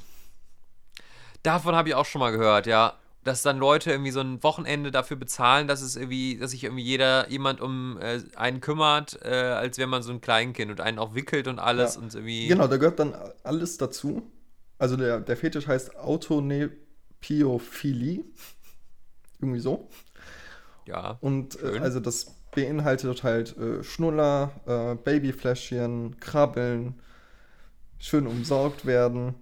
[1.42, 2.94] Davon habe ich auch schon mal gehört, ja.
[3.24, 6.84] dass dann Leute irgendwie so ein Wochenende dafür bezahlen, dass es irgendwie, dass sich irgendwie
[6.84, 10.98] jeder, jemand um äh, einen kümmert, äh, als wäre man so ein Kleinkind und einen
[10.98, 12.00] auch wickelt und alles Ja.
[12.00, 12.48] und irgendwie.
[12.48, 14.22] Genau, da gehört dann alles dazu.
[14.78, 18.24] Also der, der Fetisch heißt Autonepiophilie.
[19.40, 19.88] Irgendwie so.
[20.86, 21.18] Ja.
[21.20, 27.00] Und äh, also das beinhaltet halt äh, Schnuller, äh, Babyfläschchen, Krabbeln,
[28.02, 29.34] schön umsorgt werden.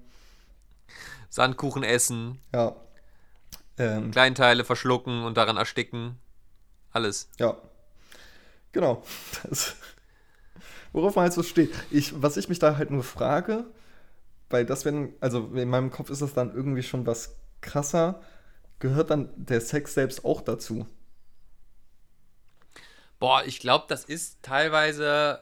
[1.31, 2.77] Sandkuchen essen, Ja.
[3.79, 6.19] Ähm, Kleinteile verschlucken und daran ersticken.
[6.93, 7.31] Alles.
[7.39, 7.57] ja.
[8.73, 9.03] Genau.
[9.49, 9.75] Das,
[10.93, 11.73] worauf man halt so steht.
[11.91, 13.65] Ich, was ich mich da halt nur frage,
[14.51, 18.21] weil das wenn, also in meinem Kopf ist das dann irgendwie schon was krasser,
[18.79, 20.87] gehört dann der Sex selbst auch dazu?
[23.19, 25.41] Boah, ich glaube, das ist teilweise,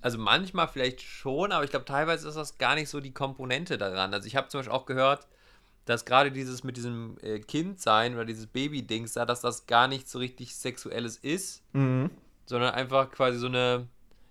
[0.00, 3.78] also manchmal vielleicht schon, aber ich glaube, teilweise ist das gar nicht so die Komponente
[3.78, 4.14] daran.
[4.14, 5.26] Also ich habe zum Beispiel auch gehört,
[5.86, 10.08] dass gerade dieses mit diesem äh, Kindsein oder dieses Baby-Dings da, dass das gar nicht
[10.08, 12.10] so richtig Sexuelles ist, Mhm.
[12.46, 13.88] sondern einfach quasi so eine,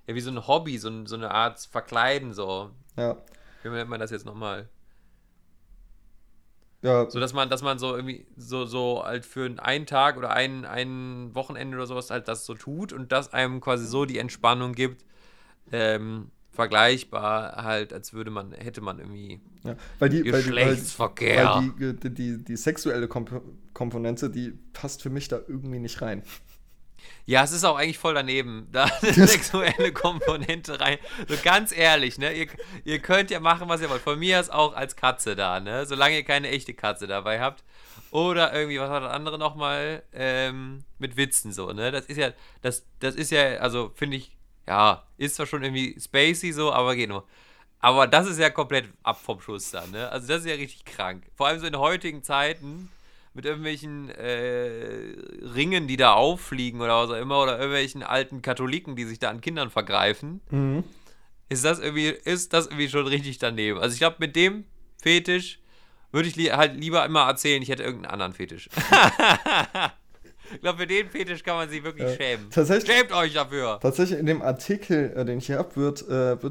[0.08, 2.72] ja, wie so ein Hobby, so, ein, so eine Art Verkleiden, so.
[2.96, 3.18] Ja.
[3.64, 4.70] Wie nennt man das jetzt nochmal?
[6.84, 10.30] Ja, So, dass man, dass man so irgendwie so, so halt für einen Tag oder
[10.32, 14.20] ein, ein Wochenende oder sowas halt das so tut und das einem quasi so die
[14.20, 15.04] Entspannung gibt,
[15.72, 19.76] ähm, vergleichbar halt, als würde man, hätte man irgendwie ja.
[20.00, 21.46] Weil die, weil die, weil, Geschlechtsverkehr.
[21.46, 23.42] weil die, die, die, die sexuelle Komp
[23.74, 26.24] Komponente, die passt für mich da irgendwie nicht rein.
[27.26, 30.98] Ja, es ist auch eigentlich voll daneben, da eine sexuelle Komponente rein.
[31.28, 32.34] So ganz ehrlich, ne?
[32.34, 32.48] Ihr,
[32.86, 34.02] ihr könnt ja machen, was ihr wollt.
[34.02, 35.86] Von mir ist auch als Katze da, ne?
[35.86, 37.64] Solange ihr keine echte Katze dabei habt.
[38.10, 40.02] Oder irgendwie, was war das andere nochmal?
[40.14, 41.92] Ähm, mit Witzen so, ne?
[41.92, 44.37] Das ist ja, das, das ist ja, also finde ich,
[44.68, 47.26] ja, ist zwar schon irgendwie spacey so, aber geht nur.
[47.80, 50.10] Aber das ist ja komplett ab vom Schuss dann, ne?
[50.10, 51.24] Also das ist ja richtig krank.
[51.36, 52.90] Vor allem so in heutigen Zeiten
[53.34, 55.14] mit irgendwelchen äh,
[55.54, 59.30] Ringen, die da auffliegen oder was auch immer, oder irgendwelchen alten Katholiken, die sich da
[59.30, 60.84] an Kindern vergreifen, Mhm.
[61.50, 63.80] ist das irgendwie, ist das irgendwie schon richtig daneben.
[63.80, 64.66] Also ich glaube, mit dem
[65.02, 65.60] Fetisch
[66.12, 68.70] würde ich li halt lieber immer erzählen, ich hätte irgendeinen anderen Fetisch.
[70.54, 72.16] ich glaube, für den Fetisch kann man sich wirklich Ja.
[72.16, 72.50] schämen.
[72.50, 73.80] Tatsächlich- Schämt euch dafür.
[73.82, 76.02] Tatsächlich in dem Artikel, äh, den ich hier habe, wird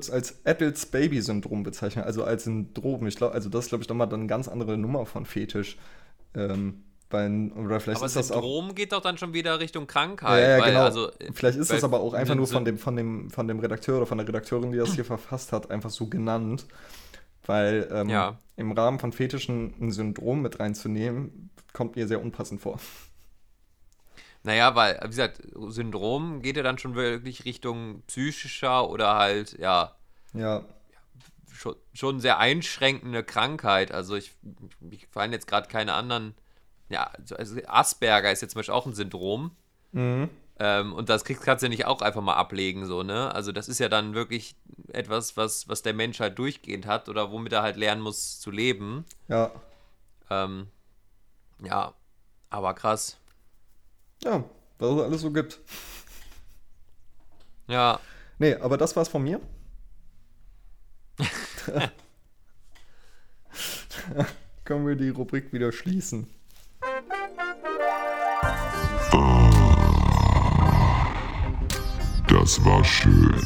[0.03, 3.07] es als Adults Baby Syndrom bezeichnet, also als Syndrom.
[3.07, 5.76] Ich glaube, also das ist glaube ich nochmal dann eine ganz andere Nummer von Fetisch.
[6.34, 8.42] Ähm, weil, oder vielleicht Aber ist das auch.
[8.42, 10.42] Syndrom geht doch dann schon wieder Richtung Ja, Krankheit.
[10.42, 10.82] ja, weil, genau.
[10.84, 13.99] also, Vielleicht ist das aber auch einfach nur von dem, von, dem, von dem Redakteur
[13.99, 16.66] oder von der Redakteurin, die das hier verfasst hat, einfach so genannt.
[17.47, 18.38] Weil ähm, Ja.
[18.57, 22.80] im Rahmen von Fetischen ein Syndrom mit reinzunehmen, kommt mir sehr unpassend vor.
[24.47, 29.97] Naja, weil, wie gesagt, Syndrom geht ja dann schon wirklich Richtung psychischer oder halt, ja,
[30.34, 30.64] Ja,
[31.53, 33.92] schon, schon sehr einschränkende Krankheit.
[33.92, 34.32] Also ich,
[34.90, 36.34] ich fallen jetzt gerade keine anderen,
[36.88, 39.57] ja, also Asperger ist jetzt zum Beispiel auch ein Syndrom.
[39.92, 40.30] mhm.
[40.59, 43.34] Ähm, und das kriegst, kannst du ja nicht auch einfach mal ablegen, so, ne?
[43.34, 44.57] Also das ist ja dann wirklich
[44.88, 48.51] etwas, was, was der Mensch halt durchgehend hat oder womit er halt lernen muss zu
[48.51, 49.05] leben.
[49.28, 49.51] ja,
[50.30, 50.68] Ähm,
[51.62, 51.94] ja,
[52.51, 53.18] aber krass.
[54.23, 54.45] Ja,
[54.79, 55.61] was es alles so gibt.
[57.69, 58.01] Ja,
[58.39, 59.41] Nee, aber das war's von mir.
[64.64, 66.29] Können wir die Rubrik wieder schließen.
[72.29, 73.41] Das war schön.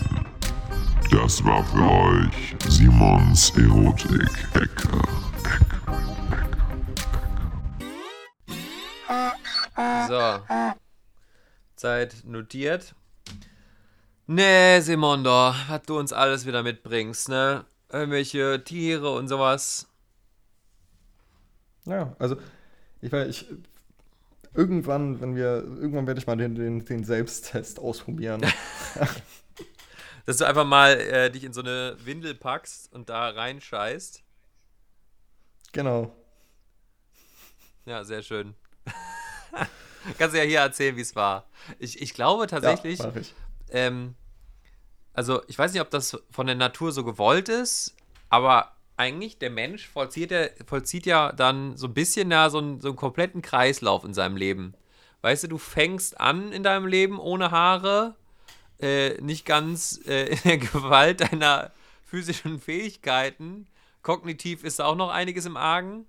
[1.11, 5.30] Das war für euch Simons Erotik-Ecke.
[10.11, 10.75] So.
[11.77, 12.95] Zeit notiert.
[14.27, 17.65] Nee, Simondo, was du uns alles wieder mitbringst, ne?
[17.91, 19.89] Irgendwelche Tiere und sowas.
[21.87, 22.37] Ja, also
[23.01, 23.47] ich weiß, ich
[24.55, 28.41] irgendwann, wenn wir, irgendwann werde ich mal den, den, den Selbsttest ausprobieren.
[30.27, 34.23] Dass du einfach mal äh, dich in so eine Windel packst und da reinscheißt.
[35.73, 36.15] genau.
[37.87, 38.55] Ja, sehr schön.
[40.19, 41.47] Kannst du ja hier erzählen, wie es war.
[41.79, 43.35] Ich, ich glaube tatsächlich, Ja, ich.
[43.71, 44.15] ähm,
[45.13, 47.95] also ich weiß nicht, ob das von der Natur so gewollt ist,
[48.29, 52.81] aber eigentlich der Mensch vollzieht ja, vollzieht ja dann so ein bisschen ja, so, einen,
[52.81, 54.75] so einen kompletten Kreislauf in seinem Leben.
[55.23, 58.15] Weißt du, du fängst an in deinem Leben ohne Haare,
[58.81, 61.73] äh, nicht ganz äh, in der Gewalt deiner
[62.05, 63.67] physischen Fähigkeiten.
[64.03, 66.07] Kognitiv ist da auch noch einiges im Argen.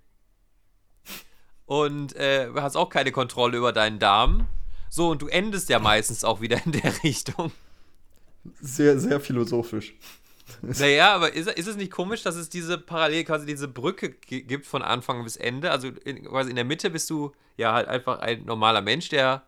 [1.71, 4.47] Und äh, hast auch keine Kontrolle über deinen Darm.
[4.89, 7.53] So, und du endest ja meistens auch wieder in der Richtung.
[8.59, 9.93] Sehr, sehr philosophisch.
[10.61, 14.41] Naja, aber ist, ist es nicht komisch, dass es diese parallel quasi diese Brücke gi-
[14.41, 15.71] gibt von Anfang bis Ende?
[15.71, 19.43] Also in, quasi in der Mitte bist du ja halt einfach ein normaler Mensch, der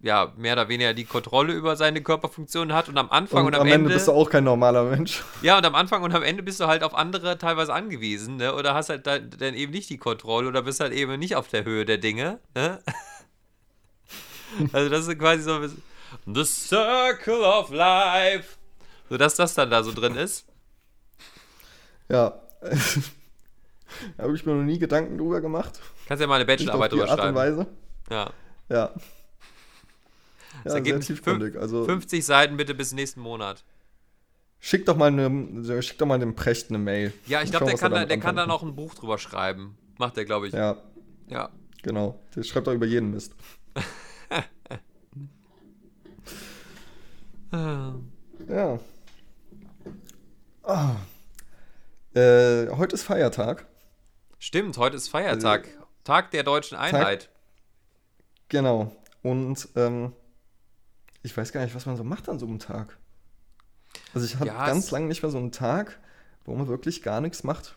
[0.00, 3.54] ja mehr oder weniger die Kontrolle über seine Körperfunktionen hat und am Anfang und, Und
[3.54, 5.24] am, am Ende Ende, bist du auch kein normaler Mensch.
[5.42, 8.54] ja und am Anfang und am Ende bist du halt auf andere teilweise angewiesen, ne?
[8.54, 11.48] Oder hast halt dann, dann eben nicht die Kontrolle oder bist halt eben nicht auf
[11.48, 12.80] der Höhe der Dinge, ne?
[14.72, 15.82] Also das ist quasi so ein bisschen
[16.26, 18.56] The Circle of Life.
[19.10, 20.46] So dass das dann da so drin ist.
[22.08, 22.40] Ja.
[24.16, 25.80] da habe ich mir noch nie Gedanken drüber gemacht.
[26.06, 27.36] Kannst ja mal eine Bachelorarbeit drüber Art und schreiben.
[27.36, 27.66] Weise.
[28.10, 28.30] Ja.
[28.70, 28.90] Ja.
[30.64, 31.60] Das Ja, ergibt sehr.
[31.60, 33.64] Also 50 Seiten bitte bis nächsten Monat.
[34.60, 37.12] schick doch mal eine, schick doch mal dem Precht eine Mail.
[37.26, 39.76] Ja, ich glaube, der, er kann da, der kann da noch ein Buch drüber schreiben.
[39.98, 40.54] Macht der, glaube ich.
[40.54, 40.76] Ja,
[41.28, 41.50] ja.
[41.82, 42.20] genau.
[42.34, 43.34] Der schreibt doch über jeden Mist.
[47.50, 48.78] Ja.
[50.62, 50.96] Ah.
[52.14, 53.66] Äh, heute ist Feiertag.
[54.38, 55.68] Stimmt, heute ist Feiertag.
[56.04, 57.30] Tag der deutschen Einheit.
[58.48, 58.94] Genau.
[59.22, 60.12] Und ähm,
[61.28, 62.96] ich weiß gar nicht, was man so macht an so einem Tag.
[64.14, 66.00] Also ich hatte Ja, ganz lange nicht mehr so einen Tag,
[66.46, 67.76] wo man wirklich gar nichts macht.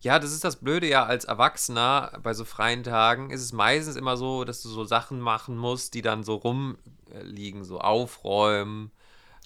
[0.00, 3.96] Ja, das ist das Blöde ja als Erwachsener bei so freien Tagen ist es meistens
[3.96, 8.90] immer so, dass du so Sachen machen musst, die dann so rumliegen, so aufräumen.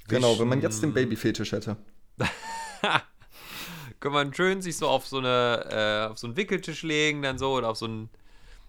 [0.07, 0.71] Genau, wenn man wischen.
[0.71, 1.77] jetzt den Babyfetisch hätte.
[4.01, 7.39] kann man schön sich so auf so eine äh, auf so einen Wickeltisch legen dann
[7.39, 8.11] so oder auf so einen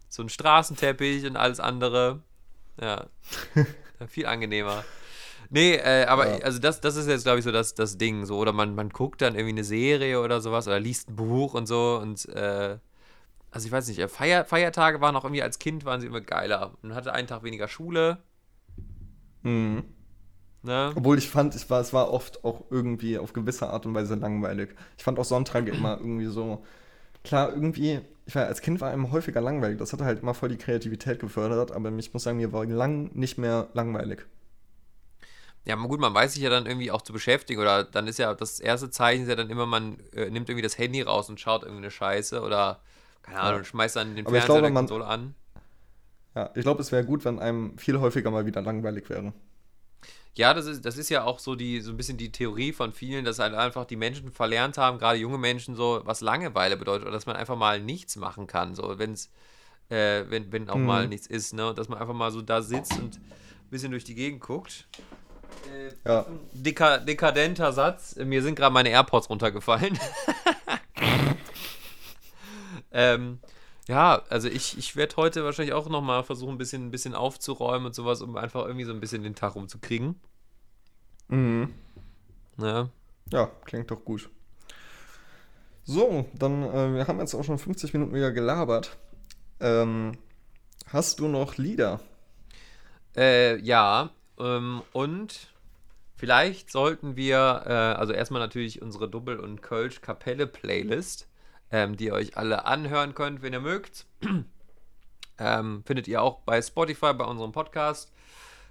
[0.09, 2.23] so einen Straßenteppich und alles andere.
[2.81, 3.05] Ja.
[4.07, 4.83] Viel angenehmer.
[5.49, 6.43] Nee, äh, aber Ja.
[6.45, 8.25] also das, das ist jetzt, glaube ich, so das, das Ding.
[8.25, 11.53] So, oder man, man guckt dann irgendwie eine Serie oder sowas oder liest ein Buch
[11.53, 12.77] und so und äh,
[13.51, 16.21] also ich weiß nicht, äh, Feier, Feiertage waren auch irgendwie als Kind waren sie immer
[16.21, 16.77] geiler.
[16.81, 18.19] Man hatte einen Tag weniger Schule,
[19.43, 19.83] Mhm.
[20.63, 20.93] ne?
[20.95, 24.15] Obwohl ich fand, ich war, es war oft auch irgendwie auf gewisse Art und Weise
[24.15, 24.75] langweilig.
[24.97, 26.63] Ich fand auch Sonntage immer irgendwie so.
[27.23, 29.77] Klar, irgendwie, ich war als Kind war einem häufiger langweilig.
[29.77, 33.11] Das hat halt immer voll die Kreativität gefördert, aber ich muss sagen, mir war lang
[33.13, 34.25] nicht mehr langweilig.
[35.65, 38.33] Ja, gut, man weiß sich ja dann irgendwie auch zu beschäftigen oder dann ist ja
[38.33, 41.39] das erste Zeichen ist ja dann immer, man äh, nimmt irgendwie das Handy raus und
[41.39, 42.81] schaut irgendwie eine Scheiße oder
[43.21, 45.35] keine Ahnung, schmeißt dann den Aber Fernseher glaube, der man- Konsole an.
[46.35, 49.33] Ja, ich glaube, es wäre gut, wenn einem viel häufiger mal wieder langweilig wäre.
[50.39, 52.93] Ja, das ist, das ist ja auch so die, so ein bisschen die Theorie von
[52.93, 57.03] vielen, dass halt einfach die Menschen verlernt haben, gerade junge Menschen, so was Langeweile bedeutet,
[57.03, 59.29] oder dass man einfach mal nichts machen kann, so wenn's,
[59.89, 60.85] äh, wenn, wenn auch Mhm.
[60.85, 61.67] mal nichts ist, ne?
[61.67, 64.87] Und dass man einfach mal so da sitzt und ein bisschen durch die Gegend guckt.
[65.75, 66.25] Äh, Ja.
[66.53, 68.15] Deka dekadenter Satz.
[68.15, 69.99] Mir sind gerade meine AirPods runtergefallen.
[72.93, 73.39] ähm,
[73.89, 77.87] ja, also ich, ich werde heute wahrscheinlich auch nochmal versuchen, ein bisschen, ein bisschen aufzuräumen
[77.87, 80.15] und sowas, um einfach irgendwie so ein bisschen den Tag rumzukriegen.
[81.29, 81.73] Mhm.
[82.57, 82.89] Ne?
[83.31, 84.29] Ja, klingt doch gut.
[85.83, 88.97] So, dann, äh, wir haben jetzt auch schon 50 Minuten wieder gelabert.
[89.59, 90.17] Ähm,
[90.87, 91.99] hast du noch Lieder?
[93.15, 95.51] Äh, ja, ähm, und
[96.15, 101.27] vielleicht sollten wir, äh, also erstmal natürlich unsere Double- und Kölsch-Kapelle-Playlist,
[101.71, 104.05] ähm, die ihr euch alle anhören könnt, wenn ihr mögt.
[105.39, 108.11] ähm, findet ihr auch bei Spotify, bei unserem Podcast.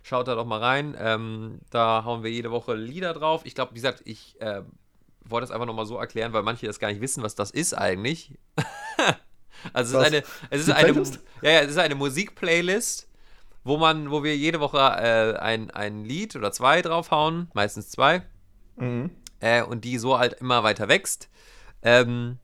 [0.08, 0.96] Schaut da doch mal rein.
[0.98, 3.42] Ähm, da hauen wir jede Woche Lieder drauf.
[3.44, 4.62] Ich glaube, wie gesagt, ich äh,
[5.26, 7.74] wollte das einfach nochmal so erklären, weil manche das gar nicht wissen, was das ist
[7.74, 8.32] eigentlich.
[9.74, 11.02] also es ist eine, es ist eine,
[11.42, 13.06] ja, ja, es ist eine Musikplaylist,
[13.64, 18.22] wo man, wo wir jede Woche äh, ein, ein Lied oder zwei draufhauen, meistens zwei,
[18.76, 19.10] Mhm.
[19.40, 21.28] äh, und die so halt immer weiter wächst.
[21.82, 22.38] Ähm,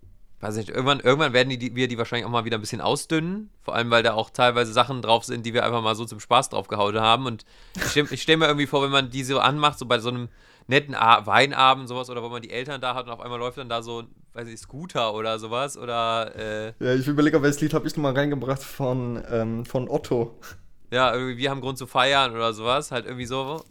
[0.45, 2.83] weiß nicht, irgendwann, irgendwann werden die, die, wir die wahrscheinlich auch mal wieder ein bisschen
[2.83, 6.05] ausdünnen, vor allem weil da auch teilweise Sachen drauf sind, die wir einfach mal so
[6.05, 7.27] zum Spaß draufgehauen haben.
[7.27, 7.45] Und
[7.77, 10.29] ich stelle stell mir irgendwie vor, wenn man die so anmacht, so bei so einem
[10.67, 13.59] netten A Weinabend, sowas, oder wo man die Eltern da hat und auf einmal läuft
[13.59, 17.75] dann da so, weiß ich, Scooter oder sowas, oder äh, Ja, ich überlege, welches Lied
[17.75, 20.39] habe ich nochmal reingebracht von, ähm, von Otto.
[20.91, 22.93] Ja, irgendwie, wir haben Grund zu feiern oder sowas.
[22.93, 23.65] Halt irgendwie so.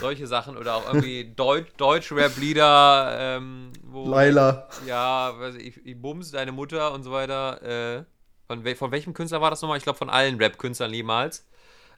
[0.00, 0.56] Solche Sachen.
[0.56, 4.08] Oder auch irgendwie Deut Deutsch-Rap-Lieder, ähm, wo.
[4.08, 4.68] Laila.
[4.86, 7.62] Ja, weiß ich, ich bums deine Mutter und so weiter.
[7.98, 8.04] Äh,
[8.46, 9.78] von, von welchem Künstler war das nochmal?
[9.78, 11.46] Ich glaube, von allen Rap-Künstlern niemals.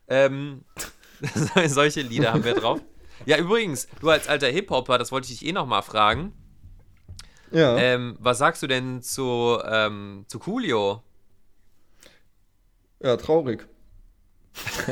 [0.09, 0.65] Ähm,
[1.67, 2.81] solche Lieder haben wir drauf.
[3.27, 6.33] Ja, übrigens, du als alter Hip-Hopper, das wollte ich dich eh nochmal fragen.
[7.51, 7.77] Ja.
[7.77, 11.03] Ähm, was sagst du denn zu, ähm, zu Coolio?
[13.01, 13.67] Ja, traurig.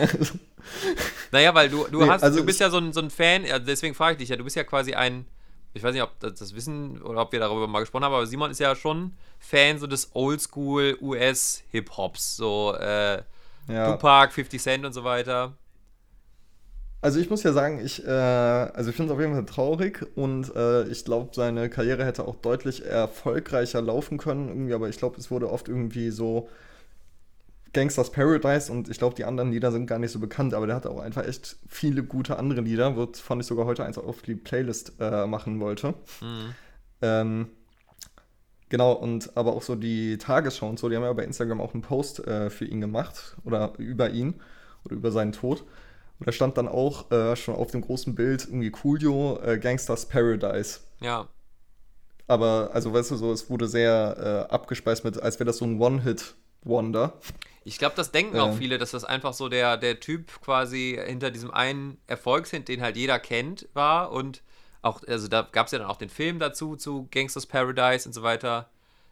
[1.33, 3.45] Naja, weil du, du Nee, hast, also du bist ja so ein, so ein Fan,
[3.67, 5.27] deswegen frage ich dich ja, du bist ja quasi ein,
[5.75, 8.27] ich weiß nicht, ob das, das wissen oder ob wir darüber mal gesprochen haben, aber
[8.27, 13.23] Simon ist ja schon Fan so des Oldschool US Hip-Hops, so äh,
[13.69, 14.07] Ja.
[14.07, 15.55] Tupac, 50 Cent und so weiter.
[17.03, 20.05] Also ich muss ja sagen, ich, äh, also ich finde es auf jeden Fall traurig
[20.17, 24.97] und äh, ich glaube, seine Karriere hätte auch deutlich erfolgreicher laufen können, irgendwie, aber ich
[24.99, 26.49] glaube, es wurde oft irgendwie so
[27.77, 30.77] Gangsters Paradise und ich glaube, die anderen Lieder sind gar nicht so bekannt, aber der
[30.77, 34.23] hat auch einfach echt viele gute andere Lieder, wird, fand ich sogar heute eins auf
[34.23, 35.95] die Playlist äh, machen wollte.
[36.23, 36.55] Mhm.
[37.03, 37.49] Ähm,
[38.71, 41.75] genau, und aber auch so die Tagesschau und so, die haben ja bei Instagram auch
[41.75, 44.41] einen Post äh, für ihn gemacht oder über ihn
[44.87, 45.63] oder über seinen Tod.
[46.19, 50.07] Und da stand dann auch äh, schon auf dem großen Bild irgendwie Coolio, äh, Gangsters
[50.07, 50.81] Paradise.
[51.01, 51.29] Ja.
[52.27, 55.67] Aber, also weißt du, so, es wurde sehr äh, abgespeist mit, als wäre das so
[55.67, 57.13] ein One-Hit-Wonder.
[57.67, 58.59] Ich glaube, das denken auch Ähm.
[58.59, 62.97] viele, dass das einfach so der, der Typ quasi hinter diesem einen Erfolgshit, den halt
[62.97, 64.13] jeder kennt, war.
[64.13, 64.43] Und
[64.83, 68.13] auch, also da gab es ja dann auch den Film dazu, zu Gangsters Paradise und
[68.13, 68.69] so weiter.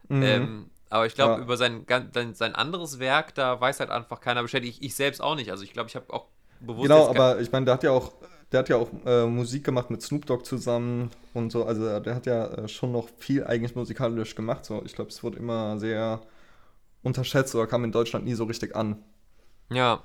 [0.08, 1.38] Ähm, aber ich glaube, Ja.
[1.40, 1.84] über sein,
[2.34, 4.62] sein, anderes Werk, da weiß halt einfach keiner Bescheid.
[4.64, 5.50] Ich, ich selbst auch nicht.
[5.50, 6.26] Also ich glaube, ich habe auch
[6.60, 6.82] bewusst.
[6.82, 8.12] Genau, aber ich meine, der hat ja auch,
[8.52, 11.64] der hat ja auch äh, Musik gemacht mit Snoop Dogg zusammen und so.
[11.64, 14.64] Also der hat ja äh, schon noch viel eigentlich musikalisch gemacht.
[14.64, 16.20] So, ich glaube, es wurde immer sehr
[17.04, 19.02] unterschätzt oder kam in Deutschland nie so richtig an.
[19.70, 20.02] Ja.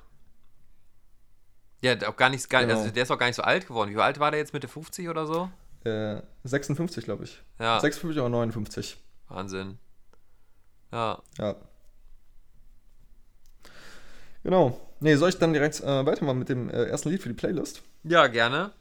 [1.82, 2.78] Ja, auch gar nicht, gar, Genau.
[2.80, 3.92] also der ist auch gar nicht so alt geworden.
[3.92, 5.50] Wie alt war der jetzt, Mitte 50 oder so?
[5.86, 7.42] Äh, 56, glaube ich.
[7.58, 8.98] Ja, 56 oder 59.
[9.30, 9.78] Wahnsinn.
[10.92, 11.22] Ja.
[11.38, 11.56] Ja.
[14.44, 14.80] Genau.
[15.00, 17.82] Nee, soll ich dann direkt äh, weitermachen mit dem äh, ersten Lied für die Playlist?
[18.04, 18.72] Ja, gerne.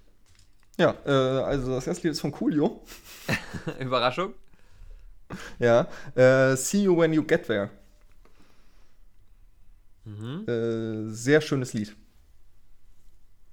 [0.77, 2.83] Ja, äh, also das erste Lied ist von Coolio.
[3.79, 4.35] Überraschung.
[5.59, 5.87] Ja.
[6.15, 7.71] Äh, See You When You Get There.
[10.09, 10.49] Mhm.
[10.49, 11.95] Äh, sehr schönes Lied.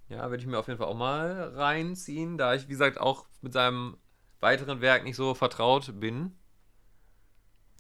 [0.08, 3.26] Ja, würde ich mir auf jeden Fall auch mal reinziehen, da ich, wie gesagt, auch
[3.42, 3.98] mit seinem
[4.40, 6.32] weiteren Werk nicht so vertraut bin.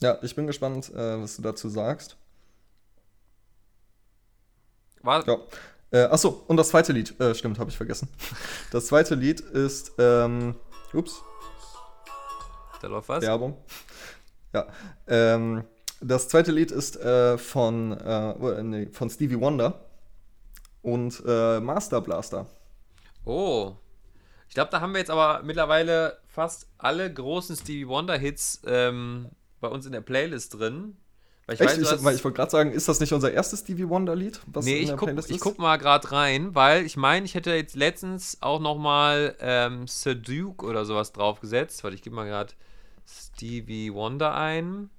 [0.01, 2.17] Ja, ich bin gespannt, äh, was du dazu sagst.
[5.01, 5.37] War, Ja.
[5.91, 8.09] Äh, achso, und das zweite Lied, äh, stimmt, habe ich vergessen.
[8.71, 10.55] Das zweite Lied ist, ähm,
[10.93, 11.21] ups,
[12.81, 13.21] Da läuft was.
[13.23, 13.55] Werbung.
[14.53, 14.67] Ja.
[15.07, 15.63] Ähm,
[16.01, 19.79] das zweite Lied ist äh, von, äh, oh, nee, von Stevie Wonder
[20.81, 22.45] und äh, Master Blaster.
[23.25, 23.75] Oh.
[24.47, 29.29] Ich glaube, da haben wir jetzt aber mittlerweile fast alle großen Stevie Wonder Hits ähm,
[29.59, 30.95] bei uns in der Playlist drin.
[31.45, 31.71] Weil ich Echt?
[31.71, 34.41] weiß, ich hast- ich wollte gerade sagen, ist das nicht unser erstes Stevie Wonder Lied?
[34.47, 37.75] Was nee, ich guck, ich guck mal gerade rein, weil ich meine, ich hätte jetzt
[37.75, 41.83] letztens auch noch mal ähm, Sir Duke oder sowas draufgesetzt.
[41.83, 42.53] Warte, ich gebe mal gerade
[43.07, 44.89] Stevie Wonder ein.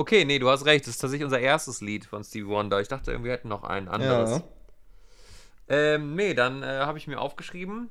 [0.00, 0.86] Okay, nee, du hast recht.
[0.86, 2.80] Das ist tatsächlich unser erstes Lied von Stevie Wonder.
[2.80, 4.38] Ich dachte, irgendwie hätten noch ein anderes.
[4.38, 4.42] Ja.
[5.68, 7.90] Ähm, nee, dann äh, habe ich mir aufgeschrieben.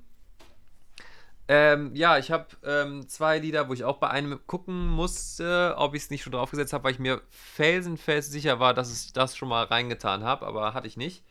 [1.47, 5.93] Ähm, ja, ich habe ähm, zwei Lieder, wo ich auch bei einem gucken musste, ob
[5.93, 9.38] ich es nicht schon draufgesetzt habe, weil ich mir felsenfest sicher war, dass ich das
[9.38, 11.24] schon mal reingetan habe, aber hatte ich nicht.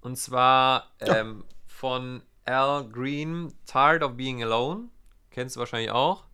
[0.00, 4.88] Und zwar ähm, von Al Green, Tired of Being Alone.
[5.30, 6.24] Kennst du wahrscheinlich auch.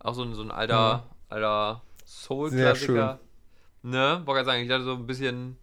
[0.00, 3.20] Auch so ein, so ein alter, alter Soul-Klassiker.
[3.82, 4.22] Ne?
[4.24, 5.56] Wollte sagen, ich dachte so ein bisschen,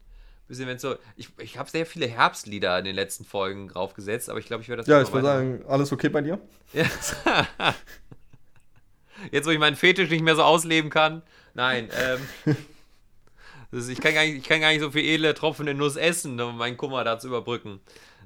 [0.47, 0.95] bisschen wenn so.
[1.15, 4.69] Ich, ich habe sehr viele Herbstlieder in den letzten Folgen draufgesetzt, aber ich glaube, ich
[4.69, 6.39] werde das Ja, ich würde sagen, alles okay bei dir?
[6.73, 6.85] Ja.
[9.31, 11.21] Jetzt, wo ich meinen Fetisch nicht mehr so ausleben kann.
[11.53, 11.89] Nein,
[12.45, 12.55] ähm.
[13.71, 15.95] Ist, ich, kann gar nicht, ich kann gar nicht so viel edle Tropfen in Nuss
[15.95, 17.79] essen, um meinen Kummer da zu überbrücken.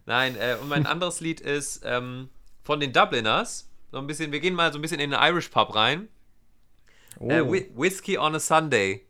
[0.05, 2.29] Nein, äh, und mein anderes Lied ist ähm,
[2.63, 3.69] von den Dubliners.
[3.91, 6.09] So ein bisschen, wir gehen mal so ein bisschen in den Irish Pub rein.
[7.19, 7.29] Oh.
[7.29, 9.03] Äh, Whi- Whiskey on a Sunday.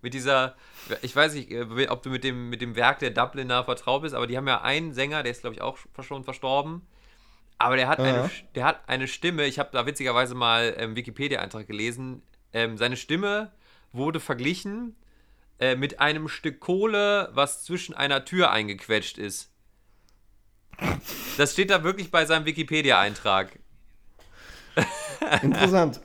[0.00, 0.54] Mit dieser,
[1.02, 4.14] ich weiß nicht, äh, ob du mit dem, mit dem Werk der Dubliner vertraut bist,
[4.14, 6.82] aber die haben ja einen Sänger, der ist, glaube ich, auch schon verstorben.
[7.58, 8.04] Aber der hat, Ja.
[8.04, 12.22] eine, der hat eine Stimme, ich habe da witzigerweise mal einen Wikipedia-Eintrag gelesen.
[12.52, 13.50] Ähm, seine Stimme
[13.92, 14.94] wurde verglichen
[15.58, 19.50] äh, mit einem Stück Kohle, was zwischen einer Tür eingequetscht ist.
[21.36, 23.58] Das steht da wirklich bei seinem Wikipedia-Eintrag.
[25.42, 26.00] Interessant.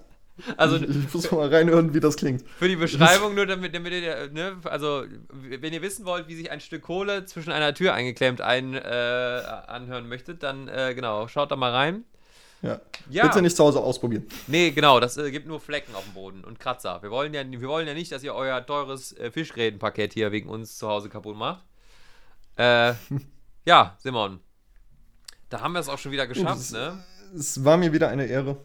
[0.57, 2.43] Also ich, ich muss mal reinhören, wie das klingt.
[2.57, 6.49] Für die Beschreibung, nur damit, damit ihr, ne, also, wenn ihr wissen wollt, wie sich
[6.49, 11.51] ein Stück Kohle zwischen einer Tür eingeklemmt ein, äh, anhören möchtet, dann, äh, genau, schaut
[11.51, 12.03] da mal rein.
[12.63, 12.79] Ja.
[13.09, 13.23] Ja.
[13.27, 14.25] Bitte nicht zu Hause ausprobieren.
[14.47, 17.03] Nee, genau, das äh, gibt nur Flecken auf dem Boden und Kratzer.
[17.03, 20.47] Wir wollen ja, wir wollen ja nicht, dass ihr euer teures äh, Fischgrätenpaket hier wegen
[20.49, 21.63] uns zu Hause kaputt macht.
[22.55, 22.93] Äh,
[23.65, 24.39] ja, Simon.
[25.49, 27.03] Da haben wir es auch schon wieder geschafft, das- ne?
[27.37, 28.57] Es war mir wieder eine Ehre.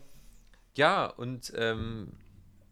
[0.78, 2.12] Ja, und ähm,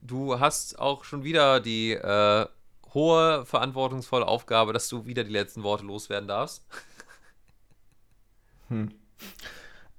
[0.00, 2.46] du hast auch schon wieder die äh,
[2.94, 6.64] hohe, verantwortungsvolle Aufgabe, dass du wieder die letzten Worte loswerden darfst.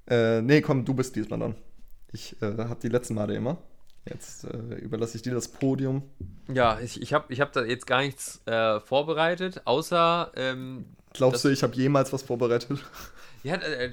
[0.08, 1.56] Äh, nee, komm, du bist diesmal dann.
[2.14, 3.58] Ich äh, hab die letzten Male immer.
[4.10, 6.04] Jetzt äh, überlasse ich dir das Podium.
[6.48, 10.32] Ja, ich, ich habe ich hab da jetzt gar nichts äh, vorbereitet, außer.
[10.36, 12.80] Ähm, Glaubst du, ich habe jemals was vorbereitet?
[13.44, 13.90] Ja, äh,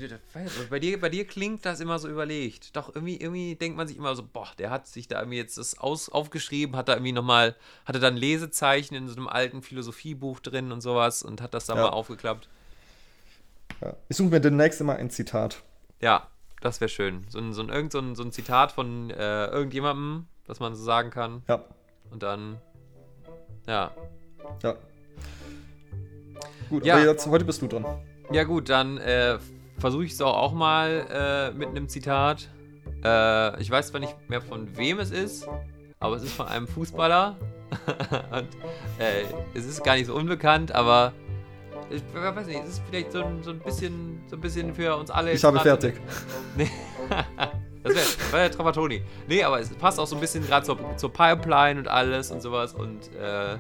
[0.71, 2.75] bei dir, bei dir klingt das immer so überlegt.
[2.75, 5.59] Doch irgendwie, irgendwie denkt man sich immer so, boah, der hat sich da irgendwie jetzt
[5.59, 7.55] das aus, aufgeschrieben, hat da irgendwie nochmal,
[7.85, 11.77] hatte dann Lesezeichen in so einem alten Philosophiebuch drin und sowas und hat das dann
[11.77, 11.85] ja.
[11.85, 12.49] mal aufgeklappt.
[13.81, 13.95] Ja.
[14.09, 15.62] Ich suche mir demnächst immer ein Zitat.
[16.01, 16.27] Ja,
[16.65, 17.27] das wäre schön.
[17.29, 20.75] So ein, so ein, irgend so ein, so ein Zitat von äh, irgendjemandem, was man
[20.75, 21.43] so sagen kann.
[21.47, 21.62] Ja.
[22.11, 22.57] Und dann,
[23.67, 23.91] ja.
[24.62, 24.75] Ja.
[26.71, 26.95] Gut, ja.
[26.95, 27.85] aber jetzt, heute bist du dran.
[28.33, 29.39] Ja gut, dann äh,
[29.79, 32.49] versuche ich es auch, auch mal äh, mit einem Zitat.
[33.05, 35.47] Äh, ich weiß zwar nicht mehr von wem es ist,
[36.01, 37.37] aber es ist von einem Fußballer.
[38.31, 38.49] Und
[38.99, 41.12] äh, es ist gar nicht so unbekannt, aber
[41.91, 44.97] ich weiß nicht, es ist vielleicht so ein, so ein, bisschen, so ein bisschen für
[44.97, 45.32] uns alle.
[45.32, 45.95] Ich habe fertig.
[46.57, 46.70] Nee.
[47.82, 49.03] das wäre wär ja Trapattoni.
[49.28, 52.41] Nee, aber es passt auch so ein bisschen gerade zur, zur Pipeline und alles und
[52.41, 53.59] sowas und äh,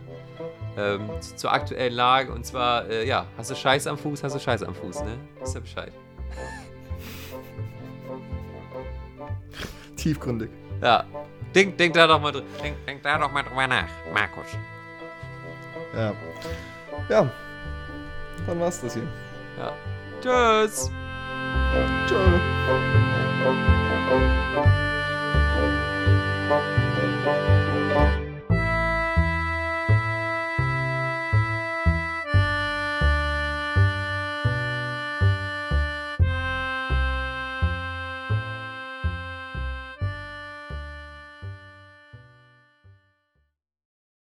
[0.76, 2.32] ähm, zur aktuellen Lage.
[2.32, 5.18] Und zwar, äh, ja, hast du Scheiß am Fuß, hast du Scheiß am Fuß, ne?
[5.42, 5.92] Ist ja Bescheid.
[9.96, 10.50] Tiefgründig.
[10.80, 11.04] Ja.
[11.54, 12.32] Denk, denk da doch mal.
[12.32, 14.46] Denk, denk da doch mal drüber nach, Markus.
[15.94, 16.12] Ja.
[17.08, 17.30] Ja.
[18.46, 19.06] Dann war's das hier.
[19.58, 19.72] Ja.
[20.20, 20.90] Tschüss.
[21.74, 22.40] Ja, tschüss.